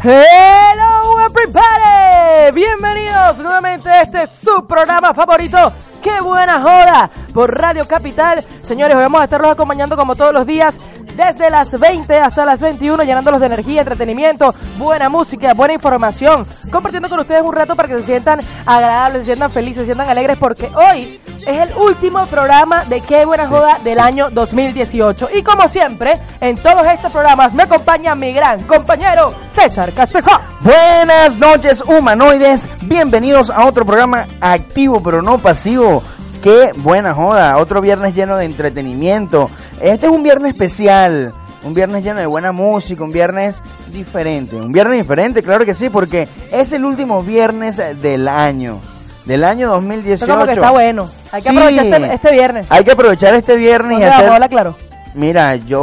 [0.00, 8.46] Hello everybody, bienvenidos nuevamente a este su programa favorito, qué buena joda, por Radio Capital.
[8.62, 10.78] Señores, hoy vamos a estarlos acompañando como todos los días
[11.18, 17.08] desde las 20 hasta las 21, llenándolos de energía, entretenimiento, buena música, buena información, compartiendo
[17.08, 20.38] con ustedes un rato para que se sientan agradables, se sientan felices, se sientan alegres,
[20.38, 25.30] porque hoy es el último programa de Qué Buena Joda del año 2018.
[25.34, 30.30] Y como siempre, en todos estos programas me acompaña mi gran compañero César Castejo.
[30.60, 32.68] Buenas noches, humanoides.
[32.82, 36.00] Bienvenidos a otro programa activo pero no pasivo.
[36.42, 37.56] Qué buena joda.
[37.58, 39.50] Otro viernes lleno de entretenimiento.
[39.80, 41.32] Este es un viernes especial.
[41.64, 44.54] Un viernes lleno de buena música, un viernes diferente.
[44.56, 48.78] Un viernes diferente, claro que sí, porque es el último viernes del año.
[49.24, 50.32] Del año 2018.
[50.32, 51.08] Como que está bueno.
[51.32, 51.56] Hay que Sí.
[51.56, 52.66] aprovechar este, este viernes.
[52.70, 54.30] Hay que aprovechar este viernes y hacer...
[54.30, 54.76] Habla claro.
[55.14, 55.80] Mira, yo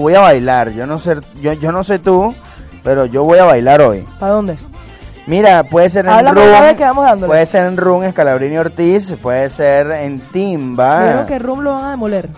[0.00, 0.70] voy a bailar.
[0.72, 2.32] Yo no sé, yo, yo no sé tú,
[2.84, 4.04] pero yo voy a bailar hoy.
[4.20, 4.56] ¿Para dónde?
[5.26, 7.28] Mira, puede ser en Háblame cada vez que vamos dándole.
[7.30, 11.72] puede ser en Rum, Escalabrini Ortiz, puede ser en Timba, Yo creo que Rum lo
[11.72, 12.28] van a demoler.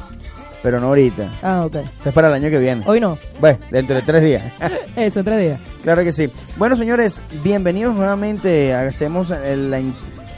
[0.62, 1.28] pero no ahorita.
[1.42, 1.76] Ah, ok.
[1.76, 2.82] Esto es para el año que viene.
[2.86, 3.16] Hoy no.
[3.40, 4.42] Bueno, dentro de tres días.
[4.96, 5.60] Eso, tres días.
[5.82, 6.30] claro que sí.
[6.56, 8.74] Bueno, señores, bienvenidos nuevamente.
[8.74, 9.94] Hacemos el, el,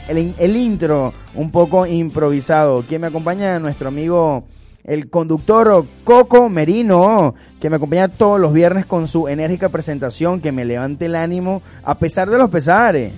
[0.07, 2.81] el- el intro un poco improvisado.
[2.83, 4.45] Quien me acompaña, nuestro amigo,
[4.87, 10.51] el conductor Coco Merino, que me acompaña todos los viernes con su enérgica presentación, que
[10.51, 13.11] me levante el ánimo a pesar de los pesares.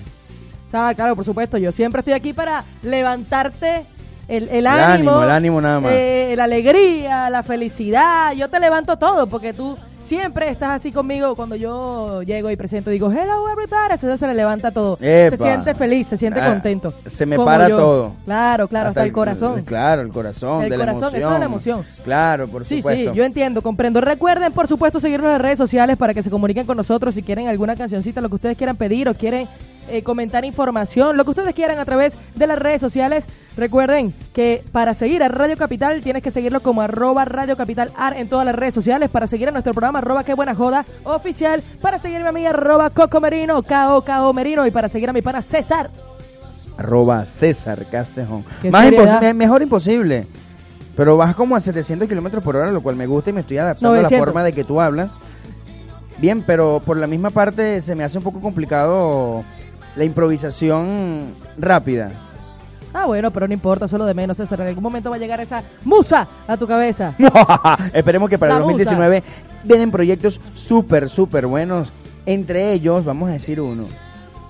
[0.73, 1.57] Ah, claro, por supuesto.
[1.57, 3.85] Yo siempre estoy aquí para levantarte
[4.27, 5.11] el, el El ánimo.
[5.11, 5.91] ánimo, el ánimo nada más.
[5.95, 8.33] eh, la alegría, la felicidad.
[8.33, 9.77] Yo te levanto todo porque tú
[10.09, 11.35] siempre estás así conmigo.
[11.35, 13.93] Cuando yo llego y presento, digo, hello everybody.
[13.93, 14.97] Eso se le levanta todo.
[14.99, 15.37] Epa.
[15.37, 16.93] Se siente feliz, se siente Ah, contento.
[17.05, 17.77] se me para yo.
[17.77, 18.11] todo.
[18.25, 19.63] Claro, claro, hasta, el corazón.
[19.63, 21.33] Claro, el corazón, El de corazón, la eso emoción.
[21.33, 21.83] es la emoción.
[22.03, 23.11] Claro, por Sí, supuesto.
[23.11, 24.01] sí, yo entiendo, comprendo.
[24.01, 27.21] Recuerden, por supuesto, seguirnos en las redes sociales para que se comuniquen con nosotros si
[27.23, 29.47] quieren alguna cancioncita, lo que ustedes quieran pedir o quieren
[29.91, 33.25] eh, comentar información, lo que ustedes quieran a través de las redes sociales.
[33.57, 38.15] Recuerden que para seguir a Radio Capital tienes que seguirlo como arroba Radio Capital Ar
[38.17, 39.09] en todas las redes sociales.
[39.09, 41.61] Para seguir a nuestro programa arroba Qué Buena Joda oficial.
[41.81, 44.65] Para seguirme a mí arroba Coco Merino, K-O K-O Merino.
[44.65, 45.89] Y para seguir a mi pana César.
[46.77, 48.45] Arroba César Castejón.
[48.71, 50.27] Más imposible, mejor imposible.
[50.95, 53.57] Pero vas como a 700 kilómetros por hora, lo cual me gusta y me estoy
[53.57, 54.25] adaptando a la 900.
[54.25, 55.17] forma de que tú hablas.
[56.17, 59.43] Bien, pero por la misma parte se me hace un poco complicado
[59.99, 62.11] la improvisación rápida.
[62.93, 64.61] Ah, bueno, pero no importa, solo de menos, César.
[64.61, 67.13] En algún momento va a llegar esa musa a tu cabeza.
[67.93, 69.23] Esperemos que para el La 2019
[69.65, 71.91] vienen proyectos súper, súper buenos.
[72.25, 73.87] Entre ellos, vamos a decir uno.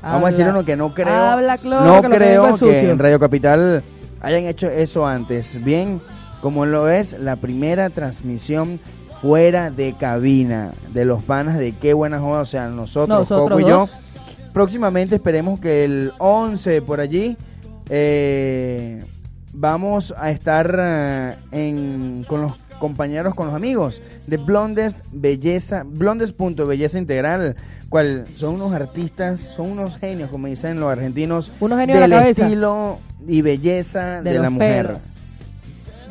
[0.03, 2.99] Vamos a decir uno que no creo, Habla, no que lo que creo que en
[2.99, 3.81] Radio Capital
[4.21, 5.61] hayan hecho eso antes.
[5.63, 5.99] Bien,
[6.43, 8.79] como lo es la primera transmisión
[9.19, 13.59] fuera de cabina de los panas de qué buena joda, o sea, nosotros, Nosotros Coco
[13.59, 13.77] y yo.
[13.79, 13.91] dos.
[14.59, 17.37] Próximamente esperemos que el 11 por allí
[17.89, 19.01] eh,
[19.53, 26.99] vamos a estar eh, en, con los compañeros, con los amigos de Blondest Belleza, Blondest.belleza
[26.99, 27.55] integral,
[27.87, 32.09] cual son unos artistas, son unos genios, como dicen los argentinos, Unos genios de del
[32.09, 32.43] la cabeza.
[32.43, 32.97] estilo
[33.29, 34.85] y belleza de, De la mujer.
[34.87, 35.01] pelos.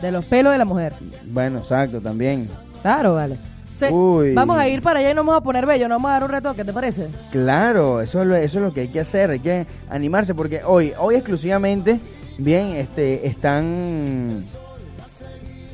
[0.00, 0.94] De los pelos de la mujer.
[1.26, 2.48] Bueno, exacto, también.
[2.80, 3.36] Claro, vale.
[3.78, 4.34] Se- Uy.
[4.34, 6.24] Vamos a ir para allá y nos vamos a poner bello, nos vamos a dar
[6.24, 7.08] un retoque, ¿te parece?
[7.30, 10.62] Claro, eso es, lo, eso es lo que hay que hacer, hay que animarse porque
[10.64, 12.00] hoy, hoy exclusivamente,
[12.38, 14.40] bien, este, están,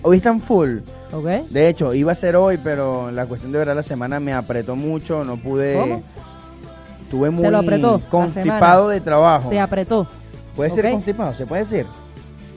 [0.02, 0.78] hoy están full.
[1.12, 1.24] ¿Ok?
[1.50, 4.74] De hecho, iba a ser hoy, pero la cuestión de verdad la semana me apretó
[4.76, 5.78] mucho, no pude.
[5.78, 6.02] ¿Cómo?
[7.00, 9.48] Estuve muy lo apretó, la constipado de trabajo.
[9.50, 10.06] Te apretó.
[10.56, 11.86] Puede ser constipado, se puede decir.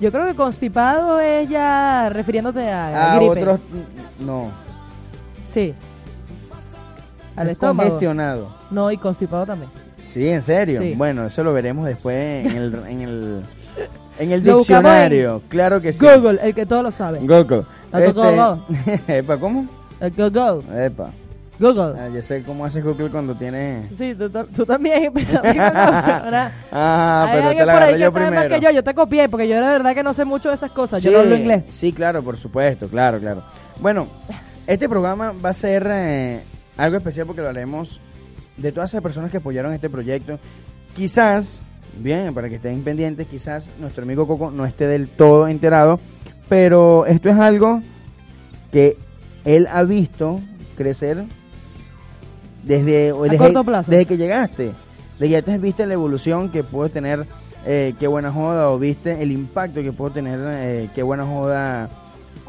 [0.01, 3.41] Yo creo que constipado es ya refiriéndote a, A gripe.
[3.41, 3.59] otros
[4.19, 4.67] no.
[5.53, 5.73] Sí.
[7.35, 7.89] Al Es estómago.
[7.89, 8.49] Congestionado.
[8.71, 9.69] No, y constipado también.
[10.07, 10.79] Sí, en serio.
[10.81, 10.94] Sí.
[10.95, 13.41] Bueno, eso lo veremos después en el en el
[14.19, 15.41] en el Lo diccionario.
[15.49, 16.03] Claro que sí.
[16.03, 17.19] Google, el que todo lo sabe.
[17.19, 17.63] Google.
[17.91, 18.61] La Google.
[18.85, 19.67] Este, Epa, ¿cómo?
[19.99, 20.85] El Google.
[20.85, 21.09] Epa.
[21.59, 21.99] Google.
[21.99, 23.88] Ah, ya sé cómo hace Google cuando tiene.
[23.97, 25.57] Sí, tú, tú- también empezaste.
[25.59, 28.55] Ah, pero te la por ahí agarré que yo sabe más primero.
[28.59, 28.71] que yo.
[28.71, 30.99] Yo te copié porque yo la verdad que no sé mucho de esas cosas.
[31.01, 31.63] Sí, Yo no hablo inglés.
[31.69, 33.41] Sí, claro, por supuesto, claro, claro.
[33.79, 34.07] Bueno,
[34.68, 36.42] este programa va a ser eh,
[36.78, 38.02] algo especial porque lo haremos
[38.58, 40.40] de todas esas personas que apoyaron este proyecto.
[40.96, 41.62] Quizás,
[41.98, 46.00] bien, para que estén pendientes, quizás nuestro amigo Coco no esté del todo enterado,
[46.50, 47.81] pero esto es algo
[48.72, 48.98] que
[49.46, 50.42] él ha visto
[50.75, 51.24] crecer
[52.64, 53.54] desde, desde,
[53.88, 54.74] desde que llegaste.
[55.19, 57.25] De que ya te viste la evolución que puede tener
[57.66, 61.90] eh, Qué Buena Joda o viste el impacto que puede tener eh, Qué Buena Joda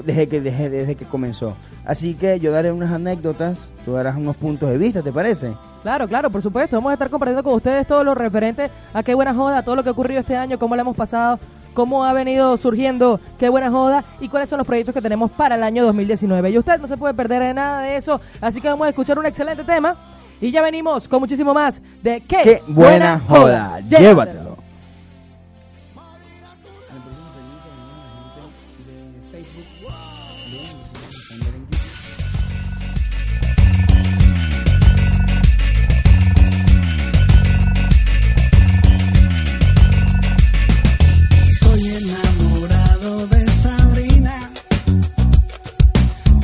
[0.04, 1.56] desde que, desde, desde que comenzó.
[1.84, 5.52] Así que yo daré unas anécdotas, tú darás unos puntos de vista, ¿te parece?
[5.82, 6.76] Claro, claro, por supuesto.
[6.76, 9.82] Vamos a estar compartiendo con ustedes todo lo referente a qué buena joda, todo lo
[9.82, 11.38] que ha ocurrido este año, cómo lo hemos pasado,
[11.74, 15.54] cómo ha venido surgiendo qué buena joda y cuáles son los proyectos que tenemos para
[15.54, 16.50] el año 2019.
[16.50, 19.18] Y usted no se puede perder de nada de eso, así que vamos a escuchar
[19.18, 19.94] un excelente tema
[20.40, 23.80] y ya venimos con muchísimo más de qué, ¡Qué buena joda!
[23.80, 24.47] Llévatelo.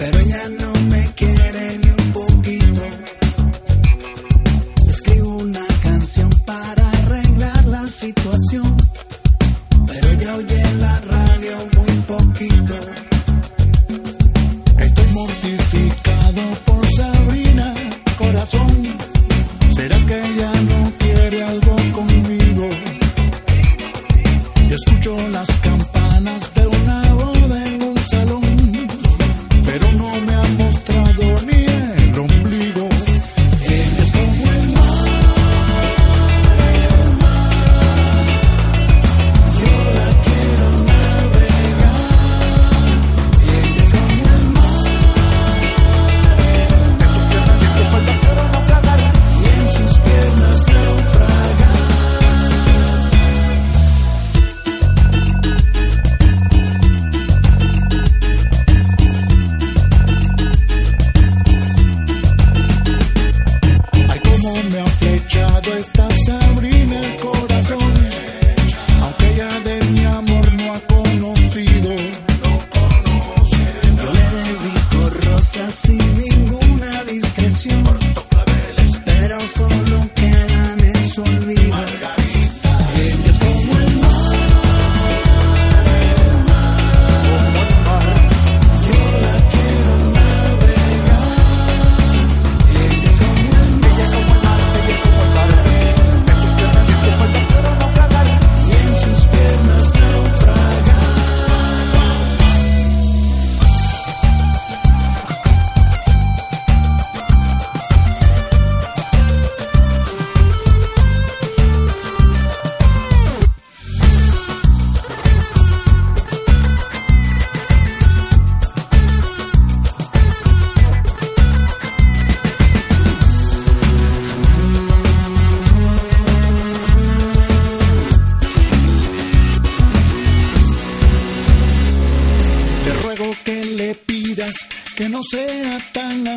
[0.04, 0.43] Pero ella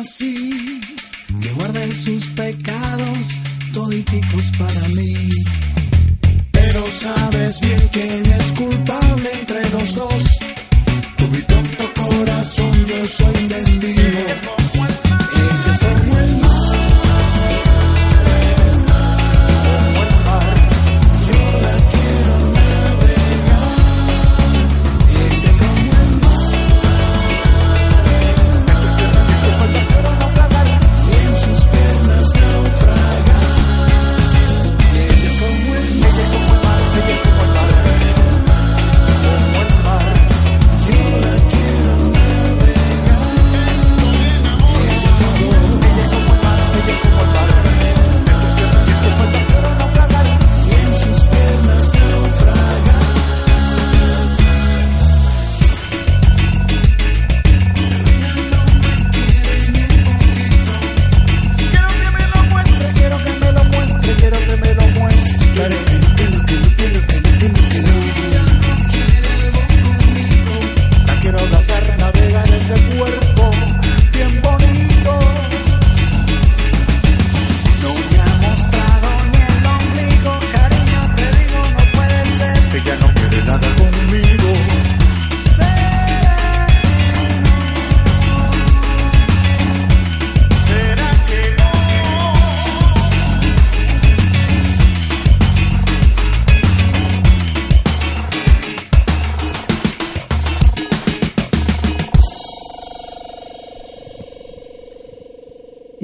[0.00, 0.80] así,
[1.40, 3.18] que guarde sus pecados
[3.72, 5.14] toditicos para mí.
[6.52, 10.47] Pero sabes bien quién es culpable entre los dos.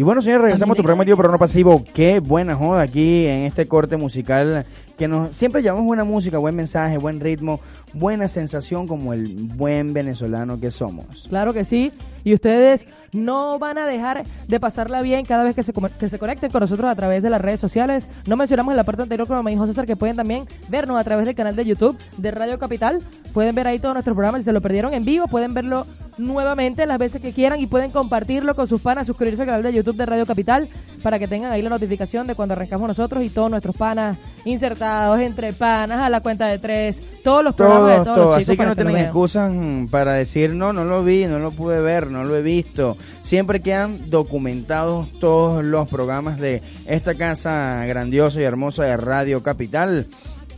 [0.05, 1.83] Bueno, señores, regresamos a tu programa pero no pasivo.
[1.95, 4.67] Qué buena joda aquí en este corte musical
[4.97, 7.61] que nos siempre llevamos buena música, buen mensaje, buen ritmo,
[7.93, 11.27] buena sensación como el buen venezolano que somos.
[11.29, 11.91] Claro que sí.
[12.25, 16.19] Y ustedes no van a dejar de pasarla bien cada vez que se, que se
[16.19, 18.09] conecten con nosotros a través de las redes sociales.
[18.27, 21.05] No mencionamos en la parte anterior, como me dijo César, que pueden también vernos a
[21.05, 23.03] través del canal de YouTube de Radio Capital.
[23.35, 24.39] Pueden ver ahí todo nuestro programa.
[24.39, 25.87] Si se lo perdieron en vivo, pueden verlo
[26.17, 29.75] nuevamente las veces que quieran y pueden compartirlo con sus panas, suscribirse al canal de
[29.75, 30.69] YouTube de Radio Capital
[31.03, 35.21] para que tengan ahí la notificación de cuando arrancamos nosotros y todos nuestros panas insertados
[35.21, 37.03] entre panas a la cuenta de tres.
[37.23, 38.27] Todos los programas de Todos, todos todos.
[38.27, 39.53] los Así chicos que no tienen excusas
[39.91, 42.97] para decir, no, no lo vi, no lo pude ver, no lo he visto.
[43.23, 50.07] Siempre quedan documentados todos los programas de esta casa grandiosa y hermosa de Radio Capital.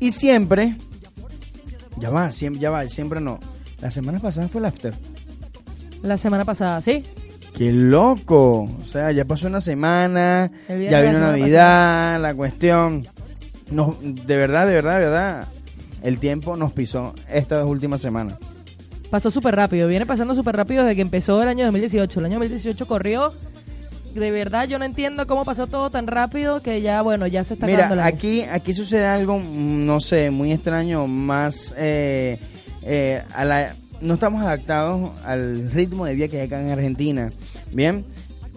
[0.00, 0.76] Y siempre,
[1.98, 3.38] ya va, siempre, ya va, siempre no.
[3.80, 4.94] La semana pasada fue el after.
[6.02, 7.04] La semana pasada, ¿sí?
[7.56, 8.68] ¡Qué loco!
[8.82, 13.06] O sea, ya pasó una semana, ya de vino Navidad, la cuestión.
[13.70, 15.48] No, de verdad, de verdad, de verdad,
[16.02, 18.38] el tiempo nos pisó estas últimas semanas.
[19.10, 22.20] Pasó súper rápido, viene pasando súper rápido desde que empezó el año 2018.
[22.20, 23.32] El año 2018 corrió.
[24.14, 27.54] De verdad, yo no entiendo cómo pasó todo tan rápido que ya, bueno, ya se
[27.54, 28.02] está Mira, año.
[28.02, 32.38] aquí, aquí sucede algo, mm, no sé, muy extraño, más eh,
[32.82, 37.30] eh, a la, no estamos adaptados al ritmo de vida que hay acá en Argentina.
[37.72, 38.06] Bien,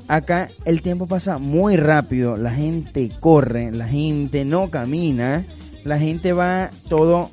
[0.10, 5.46] acá el tiempo pasa muy rápido, la gente corre, la gente no camina,
[5.86, 7.30] la gente va todo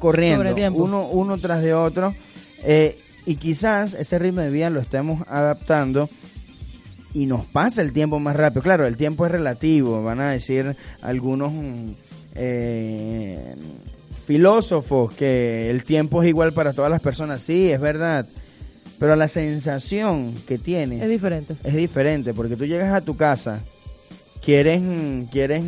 [0.00, 0.42] corriendo,
[0.74, 2.14] uno, uno tras de otro.
[2.64, 6.08] eh, y quizás ese ritmo de vida lo estemos adaptando
[7.12, 8.62] y nos pasa el tiempo más rápido.
[8.62, 11.90] Claro, el tiempo es relativo, van a decir algunos mm,
[12.36, 13.54] eh,
[14.26, 17.42] filósofos que el tiempo es igual para todas las personas.
[17.42, 18.26] Sí, es verdad,
[19.00, 21.56] pero la sensación que tienes Es diferente.
[21.64, 23.58] es diferente, porque tú llegas a tu casa,
[24.44, 24.80] quieres,
[25.32, 25.64] quieres,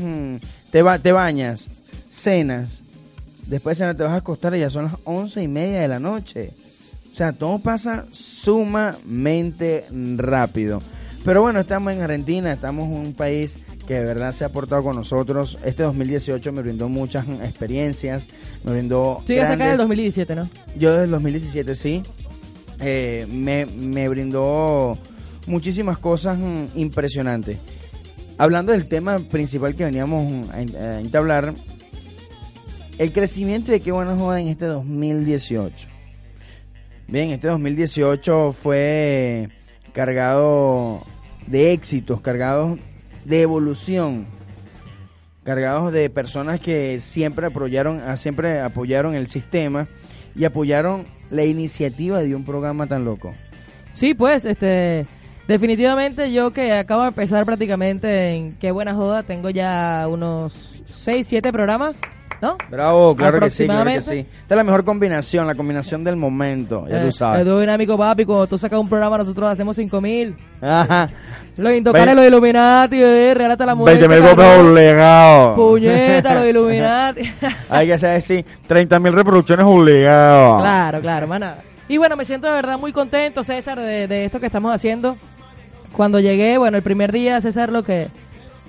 [0.71, 1.69] te, ba- te bañas,
[2.11, 2.85] cenas,
[3.49, 5.89] después de cenar te vas a acostar y ya son las once y media de
[5.89, 6.51] la noche.
[7.11, 9.85] O sea, todo pasa sumamente
[10.17, 10.81] rápido.
[11.25, 14.83] Pero bueno, estamos en Argentina, estamos en un país que de verdad se ha portado
[14.83, 15.59] con nosotros.
[15.65, 18.29] Este 2018 me brindó muchas experiencias,
[18.65, 20.81] me brindó Tú llegaste acá en el grandes- 2017 2017, ¿no?
[20.81, 22.03] yo desde el 2017 sí.
[22.83, 24.99] Eh, me, me brindó
[25.47, 27.59] muchísimas cosas mm, impresionantes.
[28.39, 31.55] Hablando del tema principal que veníamos a, en- a entablar,
[32.99, 35.89] el crecimiento de qué buena joda en este 2018.
[37.09, 39.49] Bien, este 2018 fue
[39.93, 41.03] cargado
[41.47, 42.79] de éxitos, cargado
[43.25, 44.27] de evolución,
[45.45, 49.89] cargados de personas que siempre apoyaron, ah, siempre apoyaron el sistema
[50.35, 53.35] y apoyaron la iniciativa de un programa tan loco.
[53.93, 55.07] Sí, pues, este,
[55.49, 61.27] definitivamente yo que acabo de empezar prácticamente en Qué Buena Joda, tengo ya unos 6,
[61.27, 62.01] 7 programas,
[62.43, 62.59] ¿no?
[62.69, 64.19] Bravo, claro que sí, claro que sí.
[64.19, 67.47] Esta es la mejor combinación, la combinación del momento, ya Eh, tú sabes.
[67.47, 70.37] Dúo dinámico, papi, cuando tú sacas un programa, nosotros hacemos 5 mil.
[70.61, 71.09] Ajá.
[71.57, 73.99] Los intocables, los Illuminati, bebé, regálate a la mujer.
[73.99, 74.71] 20 mil copias ganó.
[74.71, 75.57] obligados.
[75.57, 77.23] Puñeta, los Illuminati.
[77.71, 80.61] Hay que hacer así, 30 mil reproducciones obligadas.
[80.63, 81.59] Claro, claro, más nada.
[81.89, 85.17] Y bueno, me siento de verdad muy contento, César, de, de esto que estamos haciendo.
[85.93, 88.09] Cuando llegué, bueno, el primer día, César lo que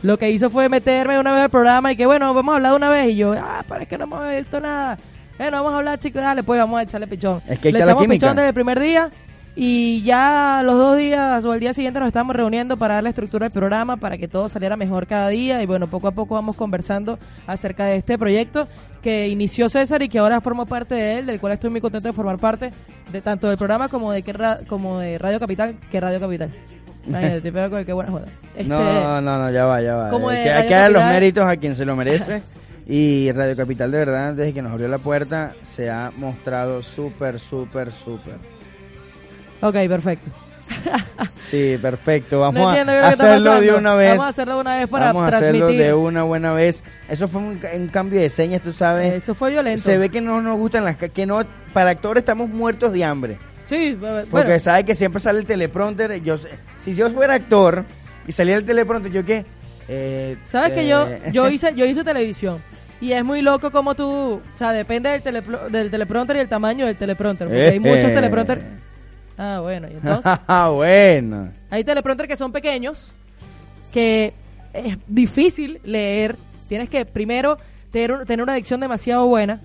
[0.04, 2.72] lo que hizo fue meterme una vez al programa y que, bueno, vamos a hablar
[2.74, 3.10] de una vez.
[3.10, 4.98] Y yo, ah, pero es que no hemos visto nada.
[5.40, 7.42] Eh, no vamos a hablar, chicos, dale, pues vamos a echarle pichón.
[7.48, 9.10] Es que Le echamos pichón desde el primer día
[9.56, 13.10] y ya los dos días o el día siguiente nos estamos reuniendo para dar la
[13.10, 15.64] estructura del programa, para que todo saliera mejor cada día.
[15.64, 17.18] Y bueno, poco a poco vamos conversando
[17.48, 18.68] acerca de este proyecto
[19.02, 22.08] que inició César y que ahora formo parte de él, del cual estoy muy contento
[22.08, 22.72] de formar parte
[23.12, 24.34] de tanto del programa como de que
[24.68, 26.52] como de Radio Capital que Radio Capital.
[27.06, 27.52] Imagínate,
[27.94, 28.26] buena joda.
[28.56, 30.10] Este, No, no, no, ya va, ya va.
[30.10, 32.42] Como que, hay que dar los méritos a quien se lo merece.
[32.88, 37.40] y Radio Capital, de verdad, desde que nos abrió la puerta, se ha mostrado súper,
[37.40, 38.36] súper, súper.
[39.62, 40.32] Ok, perfecto.
[41.40, 42.40] Sí, perfecto.
[42.40, 44.10] Vamos No a entiendo hacerlo de una vez.
[44.12, 45.86] Vamos a hacerlo de una vez para Vamos a hacerlo transmitir.
[45.86, 46.84] de una buena vez.
[47.10, 49.14] Eso fue un, un cambio de señas, tú sabes.
[49.14, 49.82] Eso fue violento.
[49.82, 51.44] Se ve que no nos gustan las que no
[51.74, 53.38] para actores estamos muertos de hambre.
[53.70, 56.22] Sí, bueno, Porque sabe que siempre sale el teleprompter.
[56.24, 56.36] Yo
[56.78, 57.86] si yo fuera actor
[58.28, 59.46] y saliera el teleprompter, yo qué
[59.88, 62.60] Eh, Sabes que eh, yo yo hice yo hice televisión
[63.02, 66.48] y es muy loco como tú, o sea, depende del, telepro- del teleprompter y el
[66.48, 68.14] tamaño del teleprompter, porque hay muchos Eh.
[68.16, 68.62] teleprompter.
[69.38, 71.50] Ah, bueno, y entonces Ah, bueno.
[71.70, 73.14] hay teleprompter que son pequeños
[73.92, 74.34] que
[74.74, 76.36] es difícil leer,
[76.70, 77.58] tienes que primero
[77.92, 79.60] tener, un- tener una dicción demasiado buena,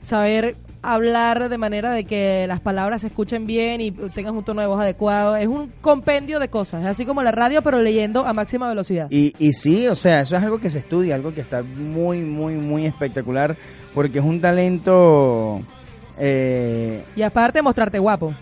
[0.00, 4.60] saber hablar de manera de que las palabras se escuchen bien y tengas un tono
[4.60, 5.36] de voz adecuado.
[5.36, 9.06] Es un compendio de cosas, es así como la radio, pero leyendo a máxima velocidad.
[9.10, 12.22] Y, y sí, o sea, eso es algo que se estudia, algo que está muy,
[12.22, 13.56] muy, muy espectacular,
[13.94, 15.60] porque es un talento...
[16.18, 18.34] Eh, Y aparte, mostrarte guapo.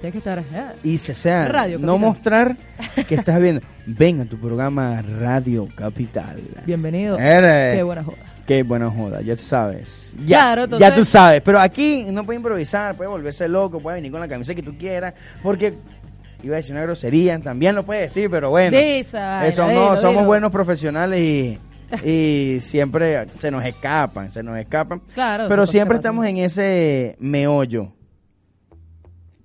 [0.00, 0.42] Tienes que estar.
[0.54, 2.56] ah, y se sea, Radio no mostrar
[3.08, 3.62] que estás viendo.
[3.84, 6.40] Ven a tu programa Radio Capital.
[6.66, 7.18] Bienvenido.
[7.18, 8.18] Eres- Qué buena joda.
[8.48, 10.16] Qué buena joda, ya tú sabes.
[10.26, 11.42] Ya, Claro, entonces- ya tú sabes.
[11.42, 14.74] Pero aquí no puede improvisar, puede volverse loco, puede venir con la camisa que tú
[14.78, 15.12] quieras.
[15.42, 15.74] Porque
[16.42, 18.74] iba a decir una grosería, también lo puede decir, pero bueno.
[18.74, 21.58] Esa Eso no, dilo, somos buenos profesionales y,
[22.56, 25.02] y siempre se nos escapan, se nos escapan.
[25.12, 27.92] Claro, Pero siempre estamos en ese meollo,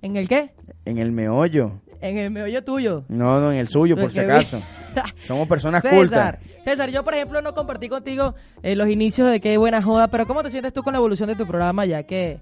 [0.01, 0.51] ¿En el qué?
[0.85, 1.81] en el meollo.
[2.03, 3.05] En el meollo tuyo.
[3.07, 4.61] No, no, en el suyo, por si Porque acaso.
[5.23, 6.37] Somos personas César, cultas.
[6.65, 10.27] César, yo por ejemplo no compartí contigo eh, los inicios de qué buena joda, pero
[10.27, 11.85] ¿cómo te sientes tú con la evolución de tu programa?
[11.85, 12.41] Ya que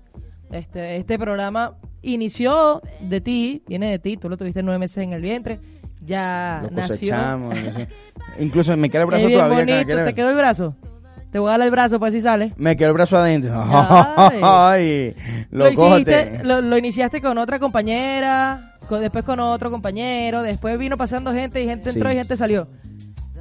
[0.52, 5.13] este, este programa inició de ti, viene de ti, tú lo tuviste nueve meses en
[5.13, 5.60] el vientre,
[6.04, 7.15] ya Lo nació.
[8.39, 9.60] Incluso me queda el brazo todavía.
[9.60, 10.76] bonito, ¿te quedó el brazo?
[11.32, 12.54] Te voy a dar el brazo para si sale.
[12.58, 13.54] Me quedó el brazo adentro.
[13.56, 14.39] Ay.
[14.44, 15.15] Ay,
[15.50, 15.94] Lo, locote.
[16.02, 21.34] hiciste, lo, lo iniciaste con otra compañera, con- después con otro compañero, después vino pasando
[21.34, 22.15] gente y gente entró Sí.
[22.15, 22.67] y gente salió.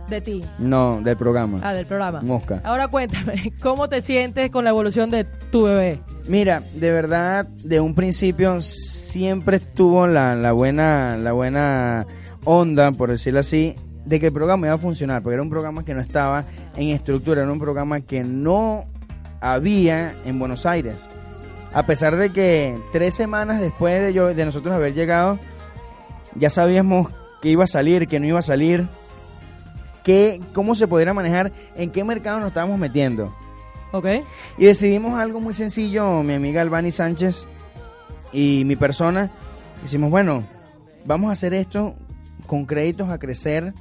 [0.08, 0.42] De ti.
[0.58, 1.58] No, del programa.
[1.62, 2.20] Ah, del programa.
[2.22, 2.60] Mosca.
[2.64, 6.00] Ahora cuéntame, ¿cómo te sientes con la evolución de tu bebé?
[6.28, 12.06] Mira, de verdad, de un principio siempre estuvo la, la buena, la buena
[12.44, 13.74] onda, por decirlo así,
[14.04, 16.44] de que el programa iba a funcionar, porque era un programa que no estaba
[16.76, 18.86] en estructura, era un programa que no
[19.40, 21.08] había en Buenos Aires.
[21.72, 25.38] A pesar de que tres semanas después de, yo, de nosotros haber llegado,
[26.34, 27.08] ya sabíamos
[27.40, 28.88] que iba a salir, que no iba a salir,
[30.04, 33.34] que, cómo se pudiera manejar, en qué mercado nos estábamos metiendo.
[33.92, 34.06] ¿Ok?
[34.58, 37.46] Y decidimos algo muy sencillo, mi amiga Albani Sánchez
[38.32, 39.30] y mi persona.
[39.82, 40.44] Decimos, bueno,
[41.04, 41.94] vamos a hacer esto
[42.46, 43.72] con créditos a crecer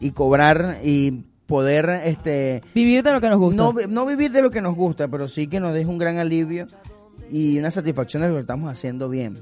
[0.00, 3.62] y cobrar y poder este Vivir de lo que nos gusta.
[3.62, 6.18] no, no vivir de lo que nos gusta, pero sí que nos deje un gran
[6.18, 6.66] alivio
[7.30, 9.34] y una satisfacción de lo que estamos haciendo bien.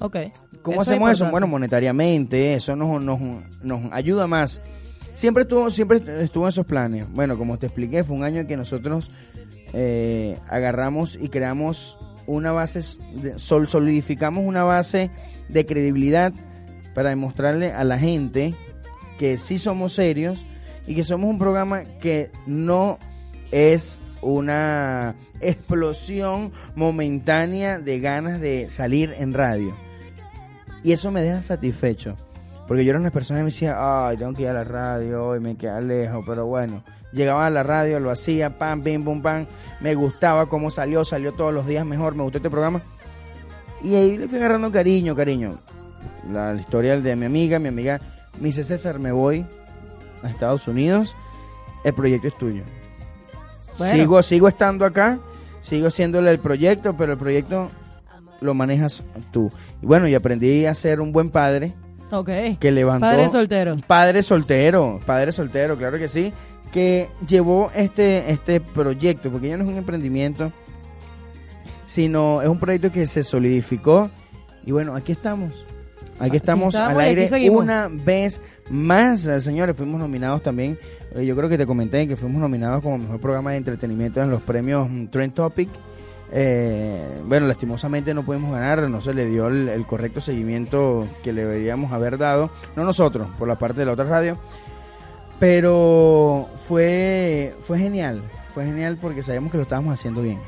[0.00, 0.16] ok.
[0.62, 1.30] ¿Cómo Eso es hacemos eso?
[1.30, 3.18] Bueno, monetariamente, eso nos, nos,
[3.62, 4.60] nos ayuda más.
[5.14, 7.10] Siempre estuvo, siempre estuvo en esos planes.
[7.12, 9.10] Bueno, como te expliqué, fue un año en que nosotros
[9.72, 12.80] eh, agarramos y creamos una base,
[13.36, 15.10] sol- solidificamos una base
[15.48, 16.32] de credibilidad
[16.94, 18.54] para demostrarle a la gente
[19.18, 20.44] que sí somos serios
[20.86, 22.98] y que somos un programa que no
[23.50, 29.76] es una explosión momentánea de ganas de salir en radio.
[30.82, 32.16] Y eso me deja satisfecho.
[32.66, 35.36] Porque yo era una persona que me decía, ay, tengo que ir a la radio
[35.36, 36.24] y me queda lejos.
[36.26, 39.46] Pero bueno, llegaba a la radio, lo hacía, pam, pim, pum, pam.
[39.80, 42.80] Me gustaba cómo salió, salió todos los días mejor, me gustó este programa.
[43.82, 45.58] Y ahí le fui agarrando cariño, cariño.
[46.30, 48.00] La, la historia de mi amiga, mi amiga
[48.38, 49.44] me dice, César, me voy
[50.22, 51.16] a Estados Unidos,
[51.84, 52.62] el proyecto es tuyo.
[53.78, 53.94] Bueno.
[53.94, 55.18] Sigo, sigo estando acá,
[55.60, 57.70] sigo haciéndole el proyecto, pero el proyecto
[58.40, 59.50] lo manejas tú.
[59.80, 61.72] Y bueno, y aprendí a ser un buen padre
[62.10, 62.28] Ok.
[62.60, 63.06] que levantó...
[63.06, 63.76] Padre soltero.
[63.86, 66.32] Padre soltero, padre soltero, claro que sí,
[66.72, 70.52] que llevó este, este proyecto, porque ya no es un emprendimiento,
[71.86, 74.10] sino es un proyecto que se solidificó
[74.64, 75.64] y bueno, aquí estamos.
[76.18, 77.62] Aquí estamos estamos al y aquí aire seguimos.
[77.62, 79.76] una vez más, eh, señores.
[79.76, 80.78] Fuimos nominados también.
[81.14, 84.30] eh, yo creo que te comenté que fuimos nominados como mejor programa de entretenimiento en
[84.30, 85.68] los premios mm, Trend Topic.
[86.34, 91.32] Eh, bueno, lastimosamente no pudimos ganar, no se le dio el, el correcto seguimiento que
[91.32, 94.38] le deberíamos haber dado, no nosotros, por la parte de la otra radio,
[95.38, 98.22] pero fue, fue genial,
[98.54, 100.38] fue genial porque sabíamos que lo estábamos haciendo bien.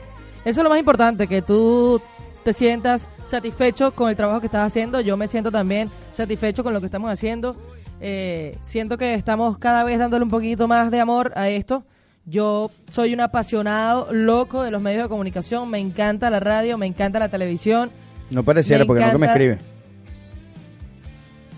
[0.47, 2.01] Eso es lo más importante, que tú
[2.45, 5.01] te sientas satisfecho con el trabajo que estás haciendo.
[5.01, 7.57] Yo me siento también satisfecho con lo que estamos haciendo.
[8.01, 11.85] Eh, siento que estamos cada vez dándole un poquito más de amor a esto.
[12.27, 15.69] Yo soy un apasionado, loco de los medios de comunicación.
[15.71, 17.91] Me encanta la radio, me encanta la televisión.
[18.31, 19.59] No pareciera, Me porque no que me escribe.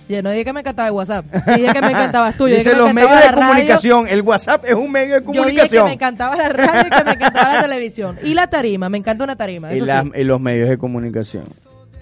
[0.09, 1.25] Yo no dije que me encantaba el WhatsApp.
[1.57, 2.45] Dije que me encantabas tú.
[2.47, 3.49] Yo dije Dice que los medios de radio.
[3.49, 5.87] comunicación, el WhatsApp es un medio de Yo dije que comunicación.
[5.87, 8.19] me encantaba la radio y que me encantaba la televisión.
[8.23, 9.73] Y la tarima, me encanta una tarima.
[9.73, 9.87] y, sí.
[10.25, 11.45] los medios de comunicación.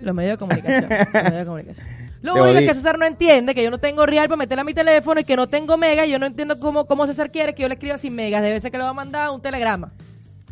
[0.02, 0.86] Los medios de comunicación.
[0.90, 1.86] los medios de comunicación.
[2.20, 2.68] Lo Te único odié.
[2.68, 5.24] que César no entiende, que yo no tengo real para meterle a mi teléfono y
[5.24, 7.74] que no tengo mega, y yo no entiendo cómo, cómo César quiere que yo le
[7.74, 8.42] escriba sin megas.
[8.42, 9.92] Debe ser que le va a mandar un telegrama.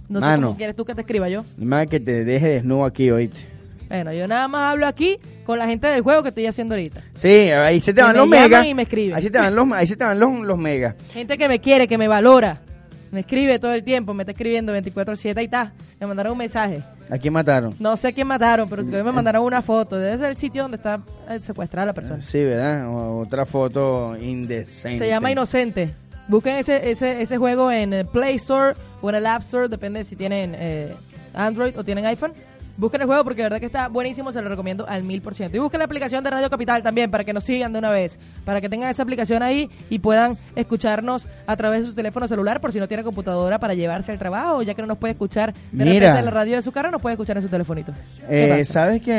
[0.09, 1.43] No sé cómo quieres tú que te escriba yo.
[1.59, 3.52] Más que te deje desnudo aquí, oíste.
[3.92, 7.02] Bueno, yo nada más hablo aquí con la gente del juego que estoy haciendo ahorita.
[7.14, 8.64] Sí, ahí se te van me los megas.
[8.64, 9.14] y me escriben.
[9.14, 10.94] Ahí se te van los, ahí se te van los, los megas.
[11.12, 12.62] Gente que me quiere, que me valora.
[13.11, 15.74] Me escribe todo el tiempo, me está escribiendo 24-7, ahí está.
[16.00, 16.81] Me mandaron un mensaje.
[17.11, 17.74] ¿A quién mataron?
[17.78, 19.98] No sé a quién mataron, pero que hoy me mandaron una foto.
[19.98, 22.22] Debe ser el sitio donde está eh, secuestrada la persona.
[22.22, 22.88] Sí, ¿verdad?
[22.88, 25.00] O- otra foto indecente.
[25.05, 25.90] Se llama Inocente.
[26.28, 30.02] Busquen ese, ese, ese juego en el Play Store o en el App Store, depende
[30.05, 30.94] si tienen eh,
[31.35, 32.33] Android o tienen iPhone.
[32.79, 35.35] Busquen el juego porque de verdad que está buenísimo, se lo recomiendo al mil por
[35.35, 35.57] ciento.
[35.57, 38.19] Y busquen la aplicación de Radio Capital también para que nos sigan de una vez,
[38.45, 42.61] para que tengan esa aplicación ahí y puedan escucharnos a través de su teléfono celular
[42.61, 45.53] por si no tiene computadora para llevarse al trabajo, ya que no nos puede escuchar
[45.53, 45.93] de Mira.
[45.93, 47.93] repente en la radio de su carro, nos puede escuchar en su telefonito.
[48.29, 48.65] ¿Qué Eh?
[48.65, 49.13] Sabes que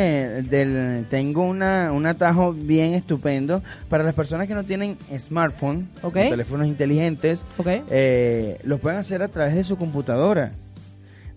[0.50, 6.16] del, tengo una, un atajo bien estupendo para las personas que no tienen smartphone, Ok.
[6.18, 7.68] o teléfonos inteligentes, Ok.
[7.92, 10.52] eh, lo pueden hacer a través de su computadora.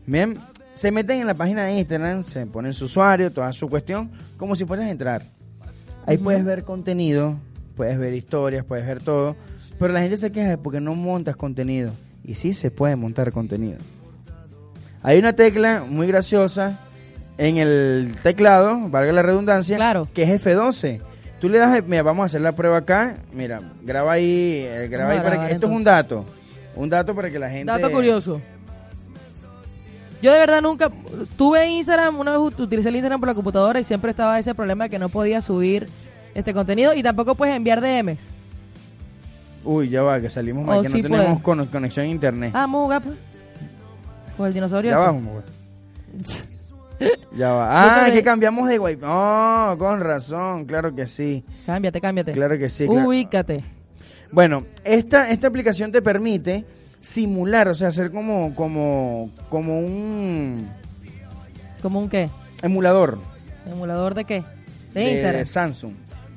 [0.07, 0.35] Bien,
[0.77, 4.55] se meten en la página de Instagram, se ponen su usuario, toda su cuestión, como
[4.55, 5.23] si fueras a entrar.
[6.05, 7.37] Ahí puedes ver contenido,
[7.75, 9.37] puedes ver historias, puedes ver todo,
[9.79, 11.93] pero la gente se queja porque no montas contenido.
[12.23, 13.79] Y sí se puede montar contenido.
[15.03, 16.79] Hay una tecla muy graciosa
[17.39, 20.09] en el teclado, valga la redundancia, Claro.
[20.13, 21.01] que es F12.
[21.41, 23.17] Tú le das, mira, vamos a hacer la prueba acá.
[23.33, 26.25] Mira, graba ahí, eh, graba ahí Vamos para que, esto es un dato.
[26.75, 27.67] Un dato para que la gente...
[27.73, 28.41] Dato curioso.
[30.23, 30.91] Yo de verdad nunca
[31.37, 34.55] tuve Instagram, una vez ut- utilicé el Instagram por la computadora y siempre estaba ese
[34.55, 35.89] problema de que no podía subir
[36.35, 38.21] este contenido y tampoco puedes enviar DMs.
[39.65, 41.67] Uy, ya va, que salimos mal, Oh, que sí no tenemos puede.
[41.69, 42.53] conexión a internet.
[42.55, 43.17] Ah, muga, pues.
[44.37, 44.91] Con el dinosaurio.
[44.91, 45.07] ya este.
[45.07, 45.43] va, mujer.
[47.37, 48.07] Ya va.
[48.07, 49.01] Ah, que cambiamos de wifi.
[49.05, 51.45] Oh, con razón, claro que sí.
[51.67, 52.33] Cámbiate, cámbiate.
[52.33, 52.87] Claro que sí.
[52.87, 53.07] claro.
[53.09, 53.63] Ubícate.
[54.33, 56.65] Bueno, esta, esta aplicación te permite
[57.07, 60.69] simular, o sea, hacer como, como, como un
[61.83, 62.29] ¿Cómo un qué?
[62.63, 63.19] emulador
[63.71, 64.43] ¿Emulador de qué?
[64.93, 65.45] De, de, Instagram.
[65.45, 65.93] Samsung.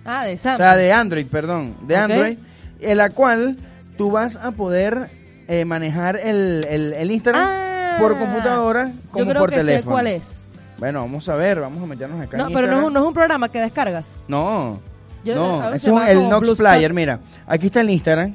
[0.06, 0.58] Ah, de O Samsung.
[0.58, 1.96] sea, de Android, perdón, de.
[1.96, 2.38] Android,
[2.82, 3.56] en la cual
[3.98, 5.10] tú vas a poder
[5.48, 7.96] eh, manejar el, el, el Instagram Ah.
[8.00, 9.82] por computadora como Yo creo por que teléfono.
[9.82, 10.40] sé cuál es.
[10.78, 12.38] Bueno, vamos a ver, vamos a meternos acá.
[12.38, 14.18] No, en pero no es, un, no es un programa que descargas.
[14.28, 14.80] No,
[15.26, 16.58] Yo- no, eso es el como Nox.
[16.58, 16.94] Player.
[16.94, 18.34] Mira, aquí está el Instagram.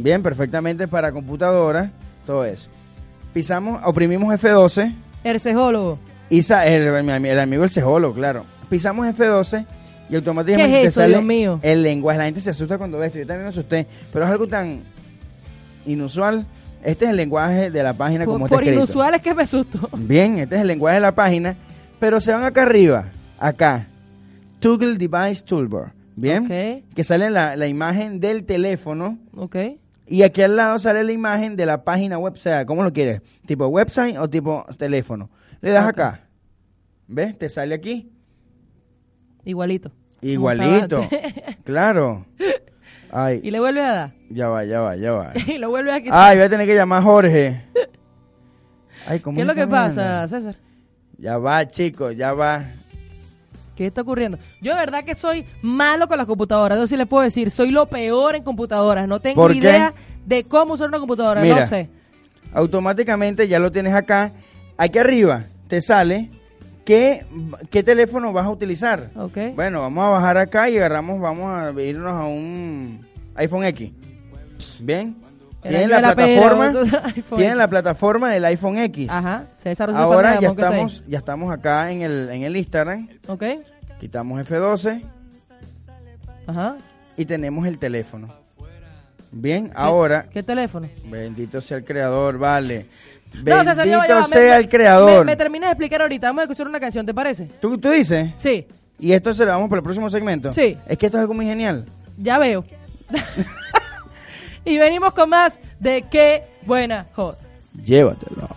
[0.00, 1.90] Bien, perfectamente para computadora,
[2.26, 2.68] todo eso.
[3.32, 5.98] Pisamos, oprimimos F12 El cejólogo.
[6.30, 8.44] y sa- el, el- el amigo el cejolo, claro.
[8.70, 9.66] Pisamos F12
[10.10, 11.58] y automáticamente ¿Qué es te sale mío?
[11.62, 12.18] el lenguaje.
[12.18, 13.18] La gente se asusta cuando ve esto.
[13.18, 14.80] Yo también me asusté, pero es algo tan
[15.86, 16.46] inusual.
[16.82, 18.78] Este es el lenguaje de la página como Por, está por escrito.
[18.84, 19.88] inusual es que me asusto.
[19.96, 21.56] Bien, este es el lenguaje de la página,
[21.98, 23.06] pero se van acá arriba,
[23.38, 23.86] acá.
[24.60, 25.92] Toggle Device Toolbar.
[26.16, 26.46] Bien,
[26.94, 29.56] que sale la, la imagen del teléfono Ok.
[30.06, 32.92] y aquí al lado sale la imagen de la página web, o sea, ¿cómo lo
[32.92, 33.20] quieres?
[33.46, 35.28] ¿Tipo website o tipo teléfono?
[35.60, 36.28] Le das acá.
[37.08, 37.36] ¿Ves?
[37.36, 38.12] Te sale aquí.
[39.44, 39.90] Igualito.
[40.20, 41.08] Igualito.
[41.64, 42.26] Claro.
[43.10, 43.44] antes.
[43.44, 44.14] y Ay, le vuelve a dar.
[44.30, 45.32] ya va, ya va, ya va.
[45.46, 46.18] y lo vuelve a quitar.
[46.30, 47.64] Ay, voy a tener que llamar a Jorge.
[49.06, 50.26] Ay, ¿cómo ¿Qué es lo que pasa?
[50.28, 50.56] César?
[51.18, 52.64] Ya va, chicos, ya va.
[53.76, 54.38] ¿Qué está ocurriendo?
[54.60, 56.78] Yo de verdad que soy malo con las computadoras.
[56.78, 59.08] Yo sí les puedo decir, soy lo peor en computadoras.
[59.08, 59.58] No tengo ¿Por qué?
[59.58, 61.40] idea de cómo usar una computadora.
[61.40, 61.60] Mira.
[61.60, 61.88] No sé.
[62.52, 64.32] automáticamente ya lo tienes acá.
[64.76, 66.30] Aquí arriba te sale
[66.84, 67.24] qué,
[67.70, 69.10] qué teléfono vas a utilizar.
[69.16, 69.38] Ok.
[69.54, 73.92] Bueno, vamos a bajar acá y agarramos, vamos a irnos a un iPhone X.
[74.80, 75.16] Bien.
[75.68, 76.72] Tienen la plataforma,
[77.36, 79.10] tienen la plataforma del iPhone X.
[79.10, 79.44] Ajá.
[79.94, 83.08] Ahora ya estamos, ya estamos acá en el, en el Instagram.
[83.28, 83.42] Ok.
[83.98, 85.02] Quitamos F12
[86.46, 86.76] Ajá.
[87.16, 88.28] y tenemos el teléfono.
[89.32, 90.88] Bien, ahora, ¿Qué teléfono?
[91.06, 92.86] bendito sea el creador, vale.
[93.34, 93.74] No, Bendito
[94.06, 94.16] ya.
[94.18, 95.24] Me- sea el creador.
[95.24, 96.28] Me, me terminas de explicar ahorita.
[96.28, 97.46] Vamos a escuchar una canción, ¿te parece?
[97.60, 98.30] ¿Tú, tú dices?
[98.36, 98.66] Sí.
[99.00, 100.52] Y esto se lo vamos para el próximo segmento.
[100.52, 100.76] Sí.
[100.86, 101.84] Es que esto es algo muy genial.
[102.16, 102.64] Ya veo.
[104.64, 107.38] y venimos con más de qué buena joda.
[107.84, 108.48] Llévatelo.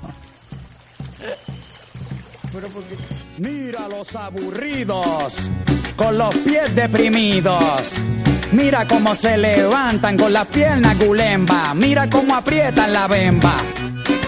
[3.38, 5.36] Mira los aburridos,
[5.96, 7.92] con los pies deprimidos.
[8.52, 11.74] Mira cómo se levantan con las piernas gulemba.
[11.74, 13.62] Mira cómo aprietan la bemba.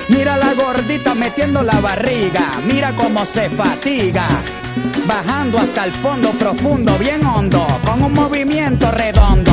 [0.10, 2.60] Mira la gordita metiendo la barriga.
[2.66, 4.28] Mira cómo se fatiga.
[5.08, 9.52] Bajando hasta el fondo profundo, bien hondo, con un movimiento redondo.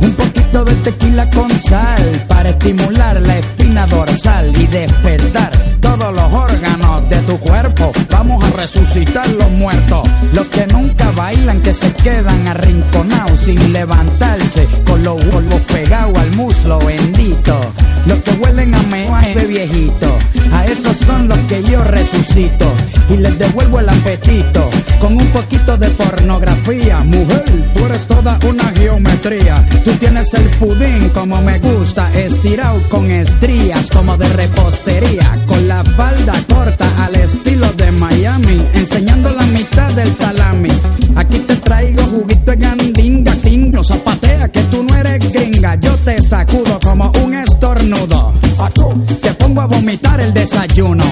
[0.00, 0.14] Un
[0.52, 7.08] poquito de tequila con sal para estimular la espina dorsal y despertar todos los órganos
[7.08, 7.92] de tu cuerpo.
[8.10, 14.68] Vamos a resucitar los muertos, los que nunca bailan, que se quedan arrinconados sin levantarse,
[14.86, 17.60] con los huevos pegados al muslo bendito.
[18.06, 20.18] Los que huelen a meaje de viejito,
[20.52, 22.66] a esos son los que yo resucito
[23.12, 24.70] y les devuelvo el apetito
[25.00, 27.00] con un poquito de pornografía.
[27.00, 27.44] Mujer,
[27.74, 29.54] tú eres toda una geometría.
[29.84, 35.84] Tú tienes el pudín como me gusta, estirado con estrías como de repostería, con la
[35.84, 38.66] falda corta al estilo de Miami.
[38.74, 40.70] enseñando la mitad del salami.
[41.16, 45.74] Aquí te traigo juguito de gandinga, tingo, zapatea que tú no eres gringa.
[45.80, 48.21] Yo te sacudo como un estornudo.
[48.70, 51.02] Te pongo a vomitar el desayuno.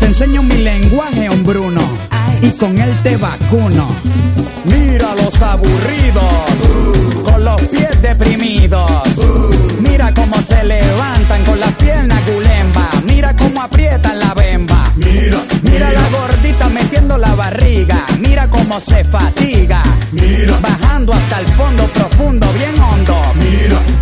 [0.00, 1.80] Te enseño mi lenguaje hombruno
[2.42, 3.86] y con él te vacuno.
[4.64, 6.24] Mira los aburridos,
[7.22, 8.90] con los pies deprimidos.
[9.78, 12.90] Mira cómo se levantan con las piernas gulemba.
[13.04, 14.92] Mira cómo aprietan la bemba.
[14.96, 18.06] Mira, Mira la gordita metiendo la barriga.
[18.18, 19.84] Mira cómo se fatiga.
[20.10, 20.58] Mira.
[20.58, 23.16] Bajando hasta el fondo profundo, bien hondo.
[23.36, 24.01] mira.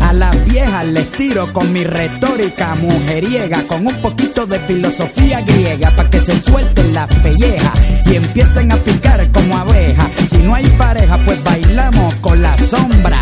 [0.00, 5.90] A las viejas les tiro con mi retórica mujeriega, con un poquito de filosofía griega,
[5.90, 7.72] para que se suelten las pellejas
[8.06, 10.10] y empiecen a picar como abejas.
[10.30, 13.20] Si no hay pareja, pues bailamos con la sombra.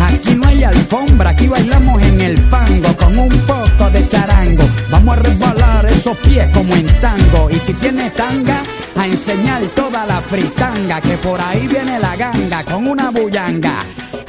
[0.00, 4.64] Aquí no hay alfombra, aquí bailamos en el fango con un poco de charango.
[4.90, 7.50] Vamos a resbalar esos pies como en tango.
[7.50, 8.62] Y si tienes tanga,
[8.96, 13.84] a enseñar toda la fritanga, que por ahí viene la ganga con una bullanga.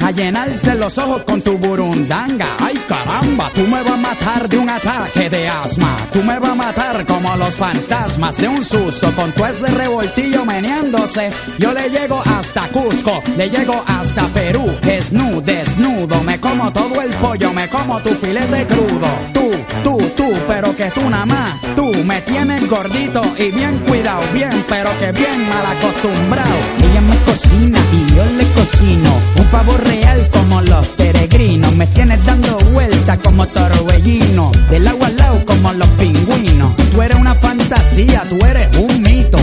[0.08, 2.56] A llenarse los ojos con tu burundanga.
[2.58, 5.98] Ay caramba, tú me vas a matar de un ataque de asma.
[6.10, 9.12] Tú me vas a matar como los fantasmas de un susto.
[9.14, 11.28] Con tu ese revoltillo meneándose.
[11.58, 14.70] Yo le llego hasta Cusco, le llego hasta Perú.
[14.80, 16.22] Desnudo, desnudo.
[16.22, 19.08] Me como todo el pollo, me como tu filete crudo.
[19.34, 19.50] Tú,
[19.84, 21.60] tú, tú, pero que tú nada más.
[21.76, 26.56] Tú me tienes gordito y bien cuidado, bien, pero que bien mal acostumbrado.
[26.78, 29.37] Ella me cocina y yo le cocino.
[29.48, 31.74] Un pavo real como los peregrinos.
[31.74, 34.52] Me tienes dando vueltas como torbellino.
[34.68, 36.76] Del agua al lado como los pingüinos.
[36.92, 39.38] Tú eres una fantasía, tú eres un mito.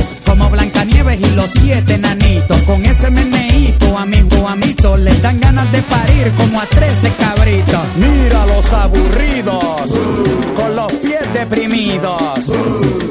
[0.85, 2.61] Blancanieves y los siete nanitos.
[2.63, 7.81] Con ese meneíto a mis guamitos les dan ganas de parir como a trece cabritos.
[7.97, 9.91] Mira los aburridos,
[10.55, 12.49] con los pies deprimidos.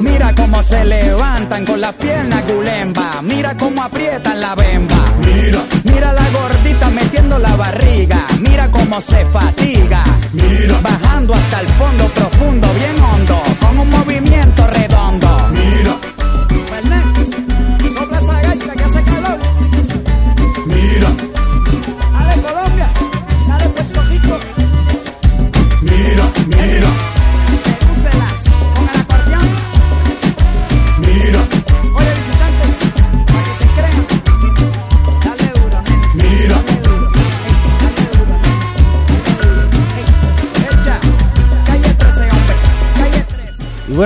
[0.01, 3.21] Mira cómo se levantan con las piernas gulemba.
[3.21, 5.13] Mira cómo aprietan la bemba.
[5.19, 8.25] Mira, Mira la gordita metiendo la barriga.
[8.39, 10.03] Mira cómo se fatiga.
[10.33, 10.79] Mira.
[10.81, 13.41] Bajando hasta el fondo profundo, bien hondo.
[13.59, 15.49] Con un movimiento redondo.
[15.51, 15.95] mira,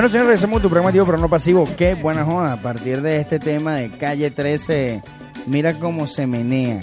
[0.00, 1.68] bueno, señores, regresamos a tu programa activo, pero no pasivo.
[1.76, 2.54] Qué buena joda.
[2.54, 5.02] A partir de este tema de calle 13,
[5.44, 6.80] mira cómo se menea.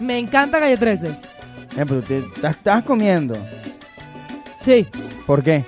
[0.00, 1.08] Me encanta Calle 13.
[1.08, 1.14] Eh,
[1.76, 3.36] pero te- estás, estás comiendo.
[4.60, 4.86] Sí,
[5.26, 5.62] ¿Por qué?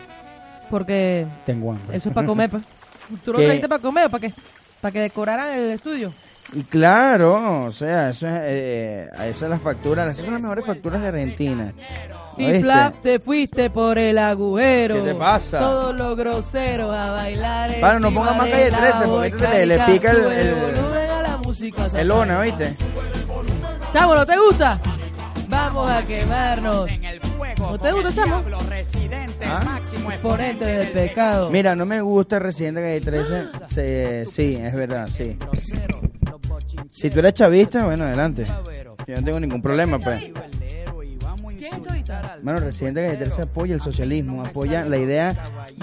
[0.70, 1.98] porque Tengo hambre.
[1.98, 2.48] eso es para comer.
[2.48, 2.62] pues.
[3.26, 3.44] ¿Tú lo ¿Qué?
[3.44, 4.34] trajiste para comer o para qué?
[4.80, 6.10] Para que decoraran el estudio.
[6.54, 10.64] Y claro, o sea, eso es, eh, esas son las facturas, esas son las mejores
[10.64, 11.74] facturas de Argentina.
[13.02, 14.96] Te fuiste por el agujero.
[14.96, 15.58] ¿Qué te pasa?
[15.58, 17.70] Todos los groseros a bailar.
[17.80, 21.10] Para, no encima ponga más Calle la 13, porque este le- pica el- el- volumen
[21.10, 21.86] a la música.
[21.94, 22.74] El lona, ¿oíste?
[23.92, 24.78] Chamo, ¿no te gusta?
[25.48, 26.86] Vamos a quemarnos.
[27.58, 28.42] ¿No te gusta, chamo?
[29.46, 29.78] ¿Ah?
[30.10, 31.50] Exponente del pecado.
[31.50, 33.44] Mira, no me gusta Residente Calle 13.
[33.68, 35.36] Se- sí, es verdad, sí.
[36.92, 38.46] Si tú eres chavista, bueno, adelante.
[39.06, 40.22] Yo no tengo ningún problema, pues.
[42.42, 45.34] Bueno, Residente Calle 13 apoya el socialismo, apoya la idea